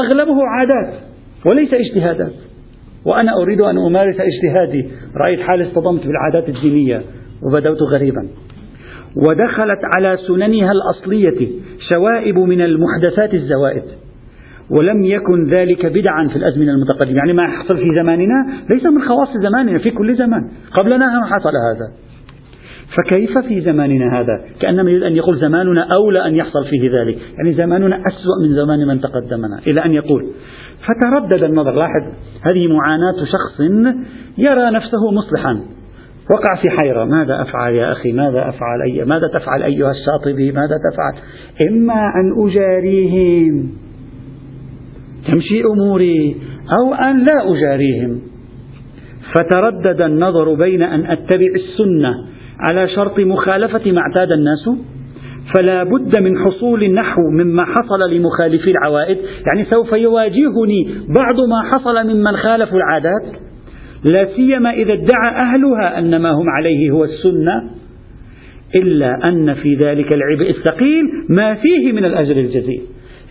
[0.03, 1.01] أغلبه عادات
[1.46, 2.48] وليس اجتهادات.
[3.05, 4.89] وأنا أريد أن أمارس اجتهادي.
[5.17, 7.03] رأيت حالي اصطدمت بالعادات الدينية
[7.43, 8.29] وبدوت غريبا.
[9.17, 11.49] ودخلت على سننها الأصلية
[11.89, 13.83] شوائب من المحدثات الزوائد.
[14.71, 17.17] ولم يكن ذلك بدعا في الأزمنة المتقدمة.
[17.21, 20.51] يعني ما يحصل في زماننا ليس من خواص زماننا في كل زمان.
[20.81, 21.93] قبلنا حصل هذا.
[22.97, 27.19] فكيف في زماننا هذا؟ كأنما يريد أن يقول زماننا أولى أن يحصل فيه ذلك.
[27.37, 29.61] يعني زماننا أسوأ من زمان من تقدمنا.
[29.67, 30.27] إلى أن يقول
[30.88, 31.72] فتردد النظر.
[31.72, 32.03] لاحظ
[32.42, 33.61] هذه معاناة شخص
[34.38, 35.61] يرى نفسه مصلحا.
[36.31, 37.05] وقع في حيرة.
[37.05, 41.12] ماذا أفعل يا أخي؟ ماذا أفعل أي؟ ماذا تفعل أيها الشاطبي؟ ماذا تفعل؟
[41.68, 43.70] إما أن أجاريهم.
[45.33, 46.37] تمشي أموري.
[46.72, 48.20] أو أن لا أجاريهم.
[49.35, 52.14] فتردد النظر بين أن أتبع السنة
[52.68, 54.70] على شرط مخالفة ما اعتاد الناس
[55.55, 59.19] فلا بد من حصول النحو مما حصل لمخالفي العوائد.
[59.47, 63.41] يعني سوف يواجهني بعض ما حصل ممن خالفوا العادات.
[64.05, 67.71] لا سيما إذا ادعى أهلها أن ما هم عليه هو السنة
[68.77, 72.83] إلا أن في ذلك العبء الثقيل ما فيه من الأجر الجزيل.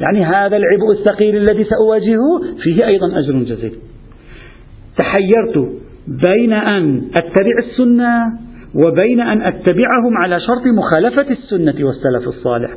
[0.01, 3.73] يعني هذا العبء الثقيل الذي سأواجهه فيه أيضا أجر جزيل.
[4.97, 5.69] تحيرت
[6.07, 8.46] بين أن أتبع السنة
[8.85, 12.71] وبين أن أتبعهم على شرط مخالفة السنة والسلف الصالح.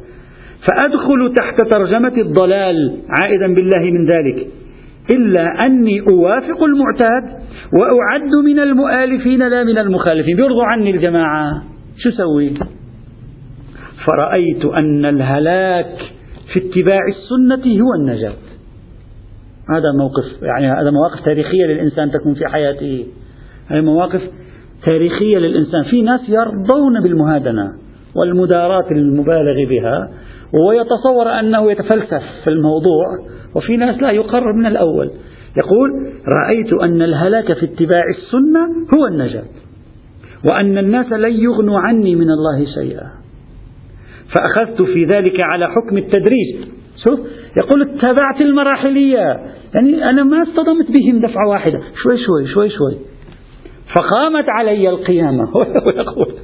[0.70, 4.46] فأدخل تحت ترجمة الضلال عائدا بالله من ذلك.
[5.14, 7.40] إلا أني أوافق المعتاد
[7.72, 10.36] وأعد من المؤالفين لا من المخالفين.
[10.36, 11.62] بيرضوا عني الجماعة.
[11.96, 12.54] شو سوي
[14.06, 15.96] فرأيت أن الهلاك
[16.52, 18.32] في اتباع السنة هو النجاة.
[19.70, 23.06] هذا موقف يعني هذا مواقف تاريخية للإنسان تكون في حياته.
[23.68, 24.20] هذه مواقف
[24.84, 25.84] تاريخية للإنسان.
[25.90, 27.72] في ناس يرضون بالمهادنة
[28.14, 30.10] والمداراة المبالغ بها
[30.68, 33.06] ويتصور أنه يتفلسف في الموضوع
[33.56, 35.10] وفي ناس لا يقرر من الأول.
[35.58, 35.90] يقول
[36.28, 38.60] رأيت أن الهلاك في اتباع السنة
[38.98, 39.44] هو النجاة
[40.50, 43.10] وأن الناس لن يغنوا عني من الله شيئا.
[44.34, 46.56] فأخذت في ذلك على حكم التدريج
[47.06, 47.20] شوف
[47.62, 49.40] يقول اتبعت المراحلية.
[49.74, 51.78] يعني أنا ما اصطدمت بهم دفعة واحدة.
[51.78, 53.09] شوي شوي شوي شوي.
[53.94, 55.48] فقامت علي القيامة.
[56.00, 56.34] يقول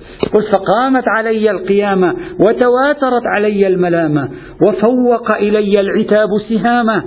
[0.52, 4.28] فقامت علي القيامة وتواترت علي الملامة
[4.62, 7.04] وفوق إلي العتاب سهامة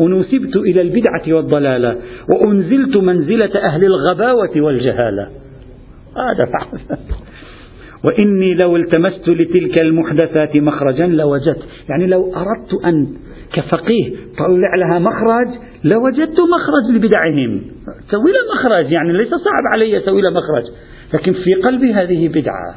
[0.00, 1.96] ونسبت إلى البدعة والضلالة
[2.30, 5.28] وأنزلت منزلة أهل الغباوة والجهالة.
[6.16, 6.98] هذا فعل.
[8.04, 13.06] وإني لو التمست لتلك المحدثات مخرجا لوجدت يعني لو أردت أن
[13.52, 15.48] كفقيه طلع لها مخرج
[15.84, 17.62] لوجدت مخرج لبدعهم.
[18.10, 20.64] سوي له مخرج يعني ليس صعب علي أسوي له مخرج
[21.14, 22.74] لكن في قلبي هذه بدعة.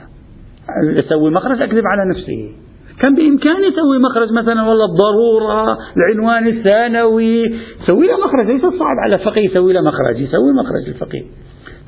[1.05, 2.55] أسوي مخرج أكذب على نفسي.
[3.01, 5.65] كان بإمكاني أسوي مخرج مثلا والله الضرورة
[5.97, 7.55] العنوان الثانوي.
[7.87, 11.23] سوي له مخرج ليس صعب على فقيه يسوي له مخرج يسوي مخرج الفقيه.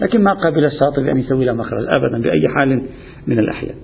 [0.01, 2.83] لكن ما قبل الشاطبي أن يسوي له مخرج أبدا بأي حال
[3.27, 3.75] من الأحيان.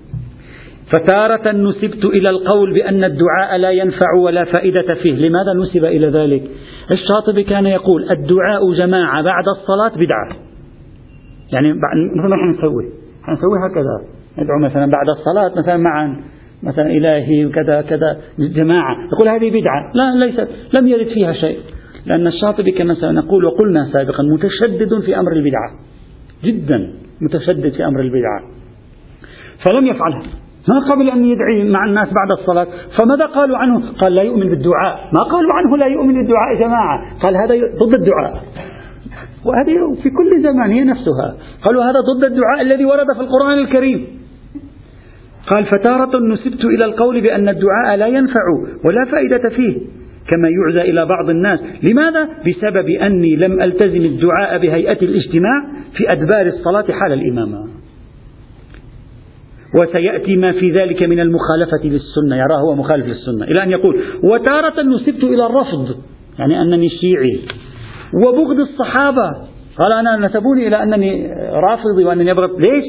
[0.93, 5.15] فتارة نسبت إلى القول بأن الدعاء لا ينفع ولا فائدة فيه.
[5.15, 6.43] لماذا نسب إلى ذلك؟
[6.91, 10.29] الشاطبي كان يقول الدعاء جماعة بعد الصلاة بدعة.
[11.53, 11.73] يعني
[12.15, 12.85] مثل ما حنسوي
[13.23, 14.17] حنسوي هكذا.
[14.37, 16.23] ندعو مثلا بعد الصلاة مثلا معا
[16.63, 18.95] مثلا إلهي وكذا كذا جماعة.
[19.13, 19.91] يقول هذه بدعة.
[19.93, 20.47] لا ليست.
[20.79, 21.59] لم يرد فيها شيء.
[22.05, 25.71] لأن الشاطبي كما سنقول وقلنا سابقا متشدد في أمر البدعة.
[26.43, 28.41] جدا متشدد في أمر البدعة.
[29.67, 30.23] فلم يفعلها.
[30.69, 32.67] ما قبل أن يدعي مع الناس بعد الصلاة؟
[32.99, 34.99] فماذا قالوا عنه؟ قال لا يؤمن بالدعاء.
[35.13, 38.43] ما قالوا عنه لا يؤمن بالدعاء جماعة؟ قال هذا ضد الدعاء.
[39.45, 41.37] وهذه في كل زمان هي نفسها.
[41.65, 44.07] قالوا هذا ضد الدعاء الذي ورد في القرآن الكريم.
[45.47, 48.43] قال فتارة نسبت إلى القول بأن الدعاء لا ينفع
[48.85, 49.77] ولا فائدة فيه
[50.31, 51.59] كما يعزى إلى بعض الناس.
[51.89, 55.63] لماذا؟ بسبب أني لم ألتزم الدعاء بهيئة الاجتماع
[55.97, 57.76] في أدبار الصلاة حال الإمامة.
[59.75, 62.35] وسيأتي ما في ذلك من المخالفة للسنة.
[62.35, 63.45] يراه هو مخالف للسنة.
[63.45, 65.95] إلى أن يقول وتارة نسبت إلى الرفض.
[66.39, 67.39] يعني أنني شيعي.
[68.25, 69.31] وبغض الصحابة.
[69.77, 72.61] قال أنا نسبوني إلى أنني رافضي وأنني أبغض.
[72.61, 72.83] ليش؟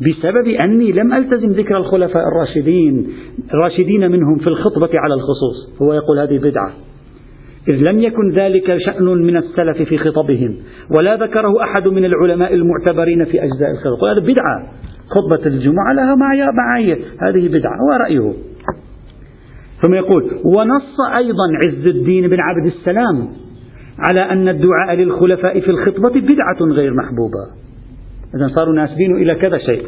[0.00, 3.08] بسبب أني لم ألتزم ذكر الخلفاء الراشدين
[3.54, 5.82] الراشدين منهم في الخطبة على الخصوص.
[5.82, 6.72] هو يقول هذه بدعة.
[7.68, 10.56] إذ لم يكن ذلك شأن من السلف في خطبهم
[10.98, 14.12] ولا ذكره أحد من العلماء المعتبرين في أجزاء الخطبة.
[14.12, 14.83] هذا بدعة.
[15.10, 16.14] خطبة الجمعة لها
[16.52, 17.04] معايير.
[17.22, 18.32] هذه بدعة هو رأيه.
[19.82, 23.28] ثم يقول ونص أيضا عز الدين بن عبد السلام
[23.98, 27.46] على أن الدعاء للخلفاء في الخطبة بدعة غير محبوبة.
[28.36, 29.86] إذا صاروا ناسبين إلى كذا شيء.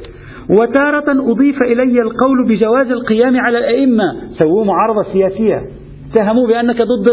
[0.51, 4.05] وتارة أضيف إلي القول بجواز القيام على الأئمة.
[4.39, 5.63] سووا معارضة سياسية.
[6.11, 7.07] اتهموا بأنك ضد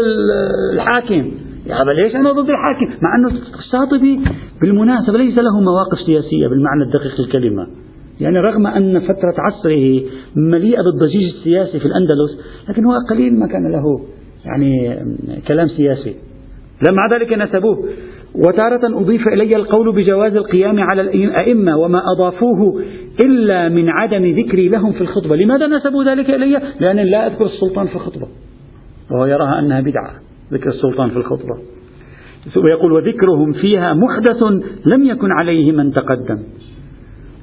[0.72, 1.30] الحاكم.
[1.66, 4.20] يا ليش أنا ضد الحاكم؟ مع أنه الشاطبي
[4.60, 7.66] بالمناسبة ليس له مواقف سياسية بالمعنى الدقيق للكلمة.
[8.20, 10.02] يعني رغم أن فترة عصره
[10.36, 14.00] مليئة بالضجيج السياسي في الأندلس لكن هو قليل ما كان له
[14.44, 14.98] يعني
[15.48, 16.14] كلام سياسي.
[16.90, 17.88] مع ذلك نسبوه.
[18.34, 22.82] وتارة أضيف إلي القول بجواز القيام على الأئمة وما أضافوه
[23.24, 25.36] إلا من عدم ذكري لهم في الخطبة.
[25.36, 28.26] لماذا نسبوا ذلك إلي؟ لأن لا أذكر السلطان في الخطبة.
[29.10, 30.10] وهو يراها أنها بدعة
[30.52, 31.58] ذكر السلطان في الخطبة.
[32.56, 34.42] ويقول وذكرهم فيها محدث
[34.86, 36.38] لم يكن عليه من تقدم.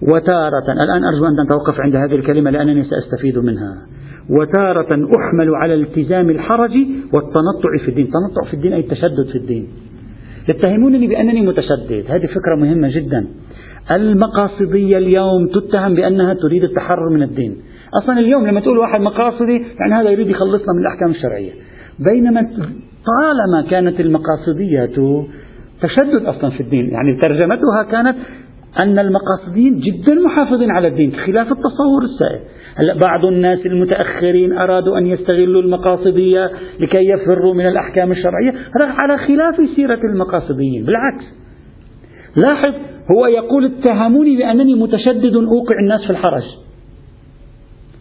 [0.01, 3.75] وتارة الآن أرجو أن تتوقف عند هذه الكلمة لأنني سأستفيد منها.
[4.29, 6.71] وتارة أحمل على التزام الحرج
[7.13, 8.05] والتنطع في الدين.
[8.05, 9.67] تنطع في الدين أي التشدد في الدين.
[10.49, 12.03] يتهمونني بأنني متشدد.
[12.09, 13.27] هذه فكرة مهمة جدا.
[13.91, 17.57] المقاصدية اليوم تتهم بأنها تريد التحرر من الدين.
[18.03, 21.51] أصلا اليوم لما تقول واحد مقاصدي يعني هذا يريد يخلصنا من الأحكام الشرعية.
[21.99, 22.41] بينما
[23.05, 24.85] طالما كانت المقاصدية
[25.81, 28.15] تشدد أصلا في الدين يعني ترجمتها كانت
[28.79, 32.41] أن المقاصدين جدا محافظين على الدين خلاف التصور السائد.
[32.75, 38.49] هلأ بعض الناس المتأخرين أرادوا أن يستغلوا المقاصدية لكي يفروا من الأحكام الشرعية.
[38.51, 40.85] هذا على خلاف سيرة المقاصديين.
[40.85, 41.23] بالعكس.
[42.35, 42.73] لاحظ
[43.17, 46.43] هو يقول اتهموني بأنني متشدد أوقع الناس في الحرج.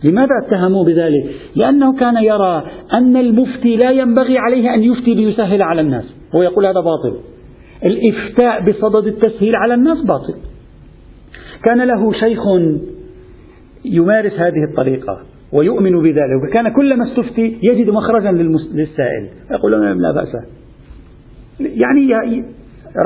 [0.05, 5.81] لماذا اتهموه بذلك؟ لأنه كان يرى أن المفتي لا ينبغي عليه أن يفتي ليسهل على
[5.81, 6.05] الناس.
[6.35, 7.17] هو يقول هذا باطل.
[7.85, 10.35] الإفتاء بصدد التسهيل على الناس باطل.
[11.65, 12.41] كان له شيخ
[13.85, 15.21] يمارس هذه الطريقة
[15.53, 19.29] ويؤمن بذلك وكان كلما استفتي يجد مخرجا للسائل.
[19.51, 20.37] يقول لا بأس.
[21.61, 22.15] يعني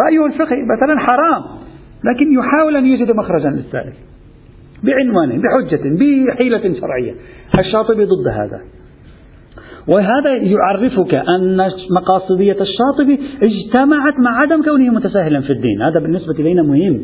[0.05, 1.43] رأيه الفقهي مثلا حرام
[2.05, 3.93] لكن يحاول أن يجد مخرجا للسائل.
[4.83, 7.15] بعنوان بحجة بحيلة شرعية.
[7.59, 8.61] الشاطبي ضد هذا.
[9.89, 11.57] وهذا يعرفك أن
[11.91, 15.83] مقاصدية الشاطبي اجتمعت مع عدم كونه متساهلا في الدين.
[15.83, 17.01] هذا بالنسبة إلينا مهم.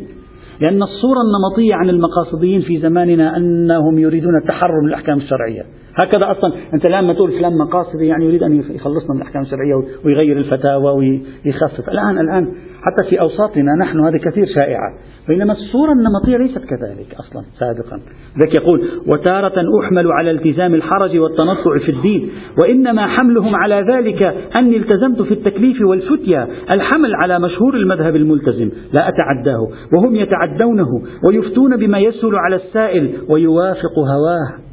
[0.61, 5.65] لأن الصورة النمطية عن المقاصديين في زماننا أنهم يريدون التحرر من الأحكام الشرعية.
[5.95, 6.53] هكذا أصلا.
[6.73, 9.75] أنت لما تقول فلان مقاصدي يعني يريد أن يخلصنا من الأحكام الشرعية
[10.05, 11.89] ويغير الفتاوى ويخفف.
[11.89, 12.45] الآن الآن
[12.83, 14.93] حتى في أوساطنا نحن هذه كثير شائعة.
[15.27, 18.01] بينما الصورة النمطية ليست كذلك أصلا سابقا.
[18.41, 22.29] ذلك يقول وتارة أحمل على التزام الحرج والتنطع في الدين
[22.61, 24.23] وإنما حملهم على ذلك
[24.59, 28.71] أني التزمت في التكليف والفتية الحمل على مشهور المذهب الملتزم.
[28.93, 30.89] لا أتعداه وهم يتعدونه
[31.27, 34.70] ويفتون بما يسهل على السائل ويوافق هواه.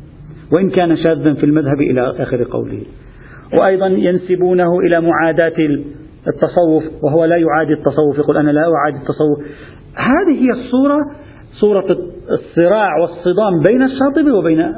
[0.52, 2.82] وإن كان شاذا في المذهب إلى آخر قوله.
[3.54, 5.82] وأيضا ينسبونه إلى معاداة
[6.28, 9.38] التصوف وهو لا يعادي التصوف يقول أنا لا أعادي التصوف.
[9.94, 10.98] هذه هي الصورة
[11.60, 11.96] صورة
[12.30, 14.74] الصراع والصدام بين الشاطبي وبين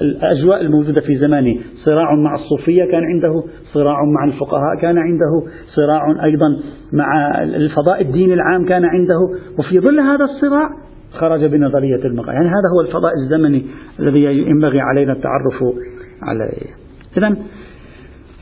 [0.00, 1.54] الأجواء الموجودة في زمانه.
[1.84, 6.56] صراع مع الصوفية كان عنده صراع مع الفقهاء كان عنده صراع أيضا
[6.92, 9.18] مع الفضاء الديني العام كان عنده.
[9.58, 10.68] وفي ظل هذا الصراع
[11.14, 13.66] خرج بنظرية المقام يعني هذا هو الفضاء الزمني
[14.00, 15.64] الذي ينبغي علينا التعرف
[16.22, 16.70] عليه.
[17.16, 17.36] إذا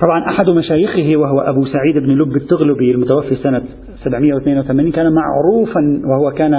[0.03, 3.63] طبعا أحد مشايخه وهو أبو سعيد بن لب التغلبي المتوفي سنة
[4.05, 6.55] 782 كان معروفا وهو كان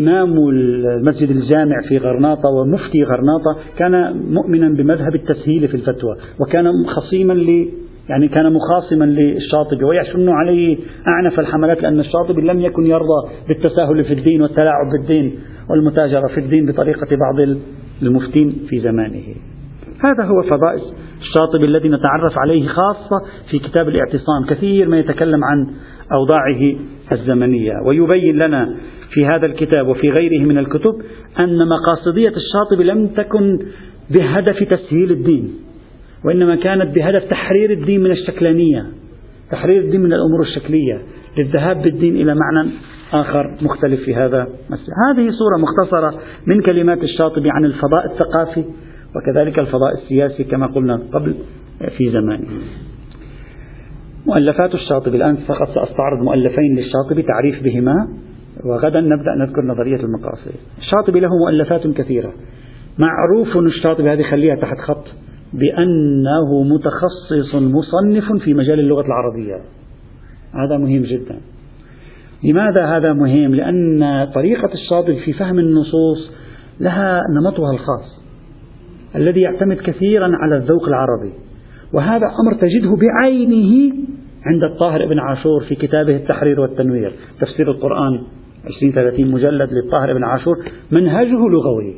[0.00, 7.32] إمام المسجد الجامع في غرناطة ومفتي غرناطة كان مؤمنا بمذهب التسهيل في الفتوى وكان خصيما
[8.10, 14.12] يعني كان مخاصما للشاطبي ويشن عليه أعنف الحملات لأن الشاطبي لم يكن يرضى بالتساهل في
[14.14, 15.38] الدين والتلاعب بالدين
[15.70, 17.56] والمتاجرة في الدين بطريقة بعض
[18.02, 19.22] المفتين في زمانه.
[20.04, 20.74] هذا هو فضاء
[21.20, 23.16] الشاطبي الذي نتعرف عليه خاصة
[23.50, 25.66] في كتاب الاعتصام كثير ما يتكلم عن
[26.12, 26.76] أوضاعه
[27.12, 27.72] الزمنية.
[27.86, 28.76] ويبين لنا
[29.10, 30.94] في هذا الكتاب وفي غيره من الكتب
[31.38, 33.58] أن مقاصدية الشاطبي لم تكن
[34.10, 35.69] بهدف تسهيل الدين.
[36.24, 38.86] وإنما كانت بهدف تحرير الدين من الشكلانية
[39.50, 41.00] تحرير الدين من الأمور الشكلية
[41.38, 42.70] للذهاب بالدين إلى معنى
[43.12, 44.40] آخر مختلف في هذا
[45.08, 48.64] هذه صورة مختصرة من كلمات الشاطبي عن الفضاء الثقافي
[49.16, 51.34] وكذلك الفضاء السياسي كما قلنا قبل
[51.98, 52.46] في زمانه
[54.26, 58.08] مؤلفات الشاطبي الآن فقط سأستعرض مؤلفين للشاطبي تعريف بهما
[58.64, 60.52] وغدا نبدأ نذكر نظرية المقاصد.
[60.78, 62.32] الشاطبي له مؤلفات كثيرة.
[62.98, 65.04] معروف الشاطبي هذه خليها تحت خط.
[65.52, 69.60] بأنه متخصص مصنف في مجال اللغة العربية.
[70.54, 71.40] هذا مهم جدا.
[72.44, 76.32] لماذا هذا مهم؟ لأن طريقة الشاطبي في فهم النصوص
[76.80, 78.20] لها نمطها الخاص
[79.16, 81.32] الذي يعتمد كثيرا على الذوق العربي.
[81.92, 83.92] وهذا أمر تجده بعينه
[84.46, 88.20] عند الطاهر ابن عاشور في كتابه التحرير والتنوير تفسير القرآن
[88.76, 90.58] 20 30 مجلد للطاهر ابن عاشور
[90.90, 91.94] منهجه لغوي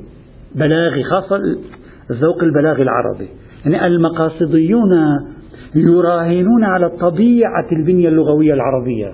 [0.54, 1.40] بلاغي خاصة
[2.12, 3.28] الذوق البلاغي العربي.
[3.64, 4.90] يعني المقاصديون
[5.74, 9.12] يراهنون على طبيعة البنية اللغوية العربية.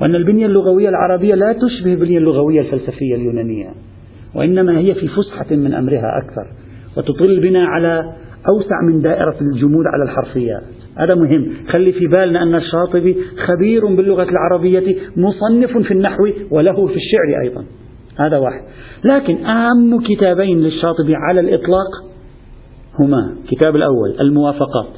[0.00, 3.68] وأن البنية اللغوية العربية لا تشبه البنية اللغوية الفلسفية اليونانية
[4.34, 6.46] وإنما هي في فسحة من أمرها أكثر
[6.96, 8.12] وتطل بنا على
[8.48, 10.62] أوسع من دائرة الجمود على الحرفيات
[10.96, 11.52] هذا مهم.
[11.68, 13.16] خلي في بالنا أن الشاطبي
[13.46, 17.64] خبير باللغة العربية مصنف في النحو وله في الشعر أيضا.
[18.16, 18.62] هذا واحد.
[19.04, 22.11] لكن أهم كتابين للشاطبي على الإطلاق
[23.00, 24.92] هما الكتاب الأول الموافقات.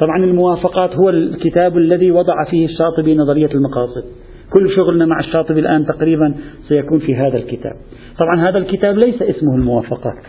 [0.00, 4.04] طبعا الموافقات هو الكتاب الذي وضع فيه الشاطبي نظرية المقاصد.
[4.52, 6.34] كل شغلنا مع الشاطبي الآن تقريبا
[6.68, 7.72] سيكون في هذا الكتاب.
[8.18, 10.22] طبعا هذا الكتاب ليس اسمه الموافقات.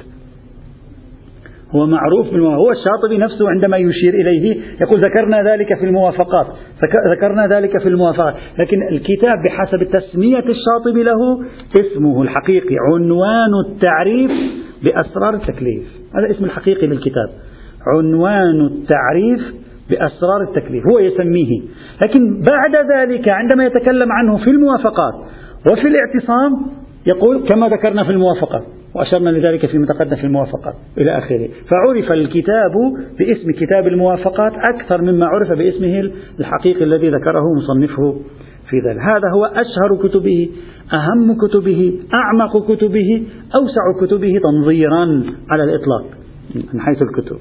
[1.76, 6.48] هو معروف بالموافقات هو الشاطبي نفسه عندما يشير إليه يقول ذكرنا ذلك في الموافقات.
[7.18, 8.36] ذكرنا ذلك في الموافقات.
[8.60, 11.46] لكن الكتاب بحسب تسمية الشاطبي له
[11.80, 14.32] اسمه الحقيقي عنوان التعريف
[14.84, 16.03] بأسرار التكليف.
[16.16, 17.30] هذا اسم الحقيقي للكتاب
[17.88, 19.42] عنوان التعريف
[19.90, 21.62] بأسرار التكليف هو يسميه.
[22.06, 25.14] لكن بعد ذلك عندما يتكلم عنه في الموافقات
[25.72, 26.66] وفي الاعتصام
[27.06, 28.64] يقول كما ذكرنا في الموافقات
[28.96, 31.48] وأشرنا لذلك في متقدم في الموافقات إلى آخره.
[31.70, 32.72] فعرف الكتاب
[33.20, 38.16] باسم كتاب الموافقات أكثر مما عرف باسمه الحقيقي الذي ذكره مصنفه
[38.70, 39.02] في ذلك.
[39.02, 40.50] هذا هو أشهر كتبه
[40.94, 43.24] أهم كتبه أعمق كتبه
[43.56, 46.06] أوسع كتبه تنظيرا على الإطلاق
[46.74, 47.38] من حيث الكتب.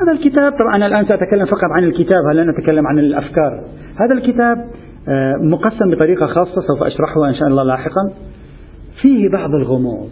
[0.00, 3.64] هذا الكتاب طبعا أنا الآن سأتكلم فقط عن الكتاب هل نتكلم عن الأفكار؟
[3.96, 4.58] هذا الكتاب
[5.08, 8.12] آه، مقسم بطريقة خاصة سوف أشرحها إن شاء الله لاحقا.
[9.02, 10.10] فيه بعض الغموض.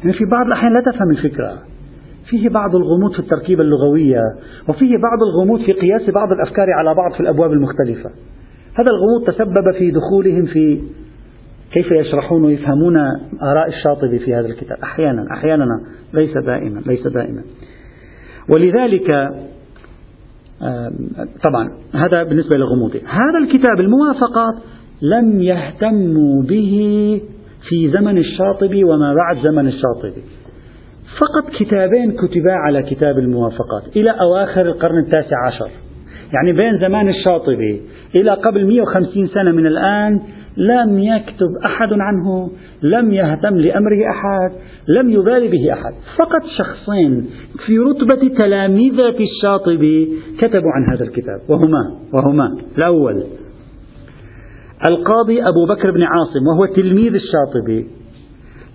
[0.00, 1.58] يعني في بعض الأحيان لا تفهم الفكرة.
[2.26, 4.22] فيه بعض الغموض في التركيبة اللغوية
[4.68, 8.10] وفيه بعض الغموض في قياس بعض الأفكار على بعض في الأبواب المختلفة.
[8.74, 10.80] هذا الغموض تسبب في دخولهم في
[11.72, 12.96] كيف يشرحون ويفهمون
[13.42, 14.78] آراء الشاطبي في هذا الكتاب.
[14.82, 15.64] أحيانا أحيانا
[16.14, 17.42] ليس دائما ليس دائما.
[18.48, 19.30] ولذلك
[21.44, 24.54] طبعا هذا بالنسبة لغموضه هذا الكتاب الموافقات
[25.02, 27.22] لم يهتموا به
[27.68, 30.22] في زمن الشاطبي وما بعد زمن الشاطبي.
[31.20, 35.70] فقط كتابين كتبا على كتاب الموافقات إلى أواخر القرن التاسع عشر.
[36.34, 37.82] يعني بين زمان الشاطبي
[38.14, 40.20] إلى قبل 150 سنة من الآن
[40.56, 42.50] لم يكتب أحد عنه
[42.82, 44.52] لم يهتم لأمره أحد
[44.88, 45.92] لم يبالي به أحد.
[46.18, 47.26] فقط شخصين
[47.66, 52.56] في رتبة تلاميذة الشاطبي كتبوا عن هذا الكتاب وهما وهما.
[52.78, 53.22] الأول
[54.88, 57.86] القاضي أبو بكر بن عاصم وهو تلميذ الشاطبي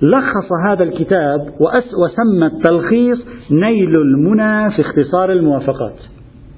[0.01, 1.39] لخص هذا الكتاب
[2.01, 3.17] وسمى التلخيص
[3.51, 5.95] نيل المنى في اختصار الموافقات.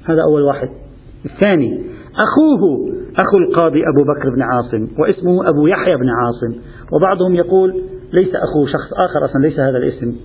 [0.05, 0.86] هذا أول واحد.
[1.25, 1.81] الثاني
[2.15, 6.61] أخوه أخو القاضي أبو بكر بن عاصم واسمه أبو يحيى بن عاصم
[6.91, 7.81] وبعضهم يقول
[8.13, 10.15] ليس أخوه شخص آخر أصلا ليس هذا الاسم.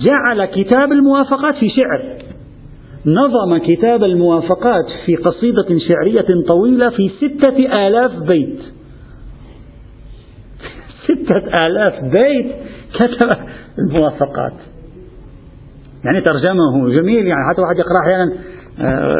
[0.00, 2.24] جعل كتاب الموافقات في شعر.
[3.06, 8.58] نظم كتاب الموافقات في قصيدة شعرية طويلة في ستة آلاف بيت.
[11.04, 12.54] ستة آلاف بيت
[12.94, 13.36] كتاب
[13.78, 14.52] الموافقات.
[16.04, 18.32] يعني ترجمه جميل يعني حتى واحد يقرأ أحيانا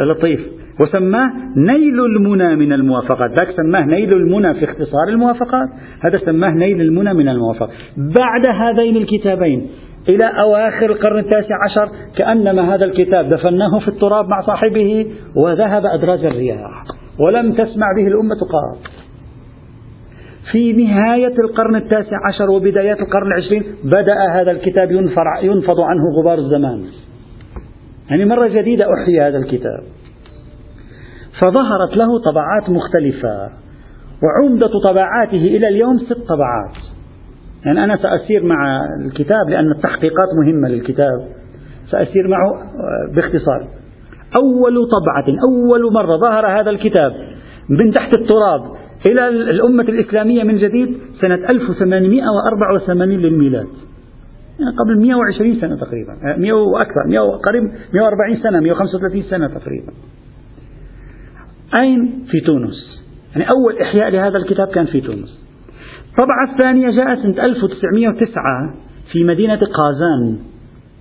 [0.09, 0.39] لطيف.
[0.79, 3.39] وسماه نيل المنى من الموافقات.
[3.39, 5.69] ذاك سماه نيل المنى في اختصار الموافقات.
[5.99, 7.69] هذا سماه نيل المنى من الموافقات.
[7.97, 9.67] بعد هذين الكتابين
[10.09, 16.25] إلى أواخر القرن التاسع عشر كأنما هذا الكتاب دفناه في التراب مع صاحبه وذهب أدراج
[16.25, 16.83] الرياح
[17.19, 18.91] ولم تسمع به الأمة قط
[20.51, 24.91] في نهاية القرن التاسع عشر وبدايات القرن العشرين بدأ هذا الكتاب
[25.41, 26.85] ينفض عنه غبار الزمان.
[28.09, 29.83] يعني مرة جديدة أحيي هذا الكتاب.
[31.41, 33.49] فظهرت له طبعات مختلفة
[34.23, 36.75] وعمدة طبعاته إلى اليوم ست طبعات.
[37.65, 41.27] يعني أنا سأسير مع الكتاب لأن التحقيقات مهمة للكتاب.
[41.91, 42.71] سأسير معه
[43.15, 43.67] باختصار.
[44.41, 47.11] أول طبعة أول مرة ظهر هذا الكتاب
[47.69, 48.61] من تحت التراب
[49.05, 53.67] إلى الأمة الإسلامية من جديد سنة 1884 للميلاد.
[54.79, 56.37] قبل 120 سنة تقريبا.
[56.37, 59.93] 100 وأكثر 100 قريب 140 سنة 135 سنة تقريبا.
[61.79, 63.05] أين؟ في تونس.
[63.31, 65.45] يعني أول إحياء لهذا الكتاب كان في تونس.
[66.09, 68.73] الطبعة الثانية جاءت سنة 1909
[69.11, 70.37] في مدينة قازان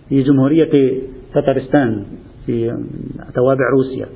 [0.08, 1.00] في جمهورية
[1.34, 2.04] تتارستان
[2.46, 2.66] في
[3.34, 4.06] توابع روسيا.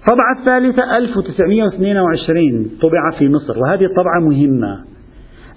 [0.00, 4.91] الطبعة الثالثة 1922 طبع في مصر وهذه الطبعة مهمة.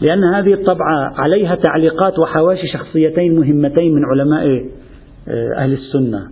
[0.01, 4.65] لأن هذه الطبعة عليها تعليقات وحواشي شخصيتين مهمتين من علماء
[5.27, 6.27] آه، أهل السنة.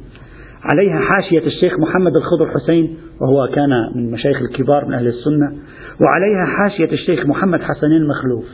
[0.72, 5.52] عليها حاشية الشيخ محمد الخضر حسين وهو كان من مشايخ الكبار من أهل السنة.
[6.02, 8.46] وعليها حاشية الشيخ محمد حسنين مخلوف.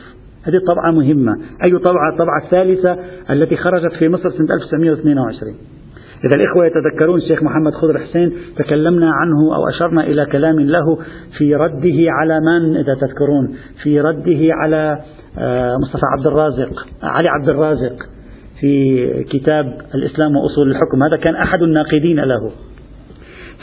[0.42, 1.36] هذه طبعة مهمة.
[1.64, 2.96] أي طبعة؟ الطبعة الثالثة
[3.30, 5.54] التي خرجت في مصر سنة 1922
[6.24, 10.98] إذا الإخوة يتذكرون الشيخ محمد خضر حسين تكلمنا عنه أو أشرنا إلى كلام له
[11.38, 14.98] في رده على من إذا تذكرون؟ في رده على
[15.38, 17.96] آه، مصطفى عبد الرازق علي عبد الرازق
[18.60, 21.02] في كتاب الإسلام وأصول الحكم.
[21.02, 22.50] هذا كان أحد الناقدين له.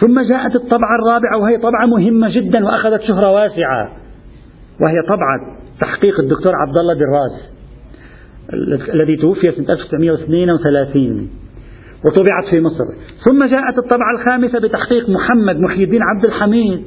[0.01, 3.91] ثم جاءت الطبعة الرابعة وهي طبعة مهمة جدا وأخذت شهرة واسعة.
[4.82, 7.58] وهي طبعة تحقيق الدكتور عبد الله دراز
[8.93, 11.30] الذي توفي سنة 1932
[12.06, 12.86] وطبعت في مصر.
[13.26, 16.84] ثم جاءت الطبعة الخامسة بتحقيق محمد محي الدين عبد الحميد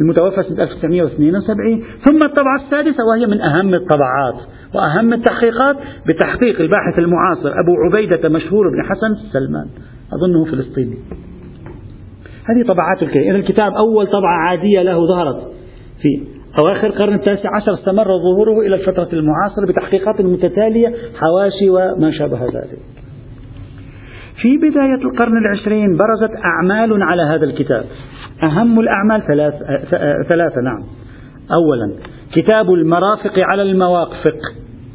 [0.00, 4.34] المتوفى سنة 1972 ثم الطبعة السادسة وهي من أهم الطبعات
[4.74, 5.76] وأهم التحقيقات
[6.08, 9.66] بتحقيق الباحث المعاصر أبو عبيدة مشهور بن حسن سلمان
[10.12, 10.96] أظنه فلسطيني.
[12.44, 15.52] هذه طبعات الكتاب إذا الكتاب أول طبعة عادية له ظهرت
[16.02, 16.20] في
[16.58, 22.78] أواخر القرن التاسع عشر استمر ظهوره إلى الفترة المعاصرة بتحقيقات متتالية حواشي وما شابه ذلك.
[24.42, 27.84] في بداية القرن العشرين برزت أعمال على هذا الكتاب.
[28.42, 29.54] أهم الأعمال ثلاث
[30.28, 30.82] ثلاثة نعم.
[31.52, 31.92] أولا
[32.36, 34.36] كتاب المرافق على الموافق.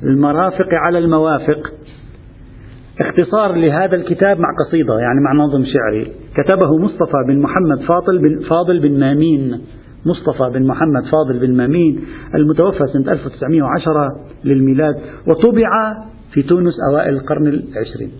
[0.03, 1.59] المرافق على الموافق.
[2.99, 6.11] اختصار لهذا الكتاب مع قصيدة يعني مع نظم شعري.
[6.37, 9.61] كتبه مصطفى بن محمد فاضل بن, فاضل بن مامين.
[10.05, 12.03] مصطفى بن محمد فاضل بن مامين
[12.35, 14.09] المتوفى سنة 1910
[14.43, 14.95] للميلاد
[15.27, 15.97] وطبع
[16.33, 18.11] في تونس أوائل القرن العشرين.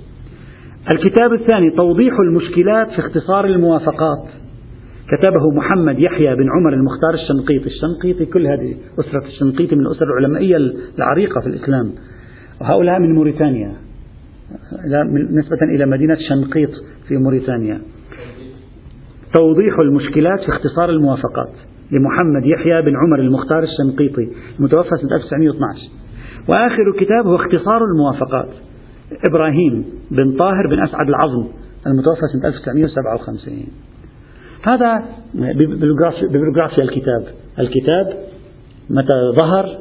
[0.90, 4.24] الكتاب الثاني توضيح المشكلات في اختصار الموافقات.
[5.08, 7.66] كتبه محمد يحيى بن عمر المختار الشنقيطي.
[7.66, 10.58] الشنقيطي كل هذه أسرة الشنقيطي من الأسر العلمائية
[10.98, 11.92] العريقة في الإسلام.
[12.62, 13.74] وهؤلاء من موريتانيا.
[15.14, 16.70] نسبة إلى مدينة شنقيط
[17.08, 17.82] في موريتانيا.
[19.34, 21.52] توضيح المشكلات في اختصار الموافقات
[21.92, 24.30] لمحمد يحيى بن عمر المختار الشنقيطي
[24.60, 25.80] المتوفى سنة 1912
[26.50, 28.50] وآخر كتاب هو اختصار الموافقات.
[29.30, 31.48] إبراهيم بن طاهر بن أسعد العظم
[31.88, 33.68] المتوفى سنة 1957
[34.64, 35.06] هذا
[36.30, 37.24] ببلوغرافيا الكتاب.
[37.60, 38.14] الكتاب
[38.90, 39.78] متى ظهر؟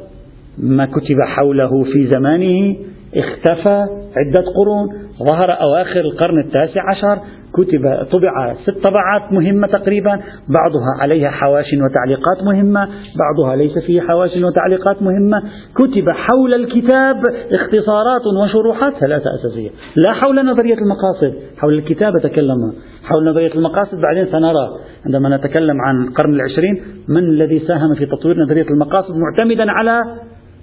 [0.59, 2.77] ما كتب حوله في زمانه؟
[3.17, 3.87] اختفى
[4.17, 4.89] عدة قرون
[5.31, 7.19] ظهر أواخر القرن التاسع عشر
[7.53, 10.11] كتب طبع ست طبعات مهمة تقريبا
[10.49, 12.89] بعضها عليها حواش وتعليقات مهمة
[13.19, 15.43] بعضها ليس فيه حواش وتعليقات مهمة
[15.75, 19.71] كتب حول الكتاب اختصارات وشروحات ثلاثة أساسية.
[20.07, 22.73] لا حول نظرية المقاصد حول الكتاب تكلم
[23.05, 24.69] حول نظرية المقاصد بعدين سنرى.
[25.07, 30.05] عندما نتكلم عن القرن العشرين من الذي ساهم في تطوير نظرية المقاصد معتمدا على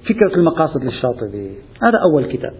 [0.09, 1.51] فكرة المقاصد للشاطبي.
[1.83, 2.53] هذا أول كتاب.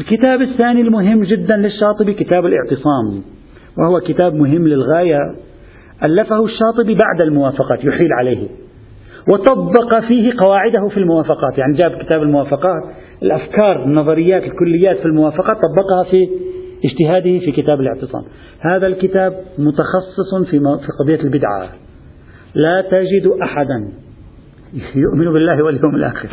[0.00, 3.22] الكتاب الثاني المهم جدا للشاطبي كتاب الاعتصام
[3.78, 5.18] وهو كتاب مهم للغاية.
[6.04, 8.48] ألفه الشاطبي بعد الموافقات يحيل عليه.
[9.32, 11.58] وطبق فيه قواعده في الموافقات.
[11.58, 12.82] يعني جاب كتاب الموافقات
[13.22, 16.28] الأفكار النظريات الكليات في الموافقات طبقها في
[16.84, 18.22] اجتهاده في كتاب الاعتصام.
[18.60, 21.68] هذا الكتاب متخصص في في قضية البدعة.
[22.54, 23.92] لا تجد أحدا
[24.94, 26.28] يؤمن بالله واليوم الآخر.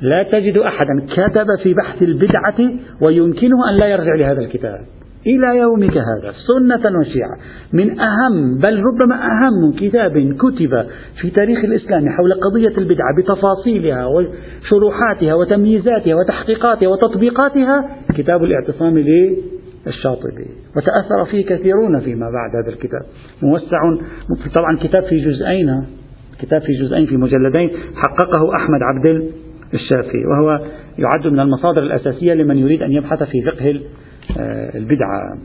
[0.00, 2.58] لا تجد أحدا كتب في بحث البدعة
[3.02, 4.80] ويمكنه أن لا يرجع لهذا الكتاب.
[5.26, 7.36] إلى يومك هذا سنة وشيعة.
[7.72, 10.86] من أهم بل ربما أهم كتاب كتب
[11.20, 20.46] في تاريخ الإسلام حول قضية البدعة بتفاصيلها وشروحاتها وتمييزاتها وتحقيقاتها وتطبيقاتها كتاب الاعتصام للشاطبي.
[20.76, 23.02] وتأثر فيه كثيرون فيما بعد هذا الكتاب.
[23.42, 23.78] موسع
[24.54, 25.84] طبعا كتاب في جزئين
[26.42, 27.70] كتاب في جزئين في مجلدين.
[27.94, 29.06] حققه أحمد عبد
[29.74, 30.60] الشافعي وهو
[30.98, 33.80] يعد من المصادر الأساسية لمن يريد أن يبحث في فقه
[34.38, 35.38] آه، البدعة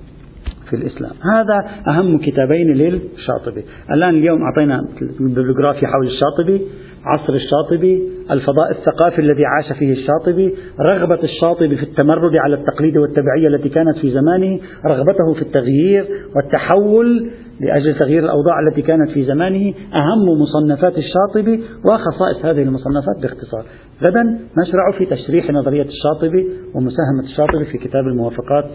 [0.70, 1.12] في الإسلام.
[1.36, 3.64] هذا أهم كتابين للشاطبي.
[3.92, 4.88] الآن اليوم أعطينا
[5.20, 6.62] بيبلوغرافيا حول الشاطبي
[7.06, 13.48] عصر الشاطبي الفضاء الثقافي الذي عاش فيه الشاطبي رغبة الشاطبي في التمرد على التقليد والتبعية
[13.48, 16.06] التي كانت في زمانه رغبته في التغيير
[16.36, 23.66] والتحول لأجل تغيير الأوضاع التي كانت في زمانه أهم مصنفات الشاطبي وخصائص هذه المصنفات باختصار.
[24.02, 28.66] غدا نشرع في تشريح نظرية الشاطبي ومساهمة الشاطبي في كتاب الموافقات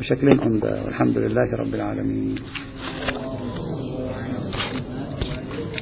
[0.00, 2.34] بشكل أمضى والحمد لله رب العالمين.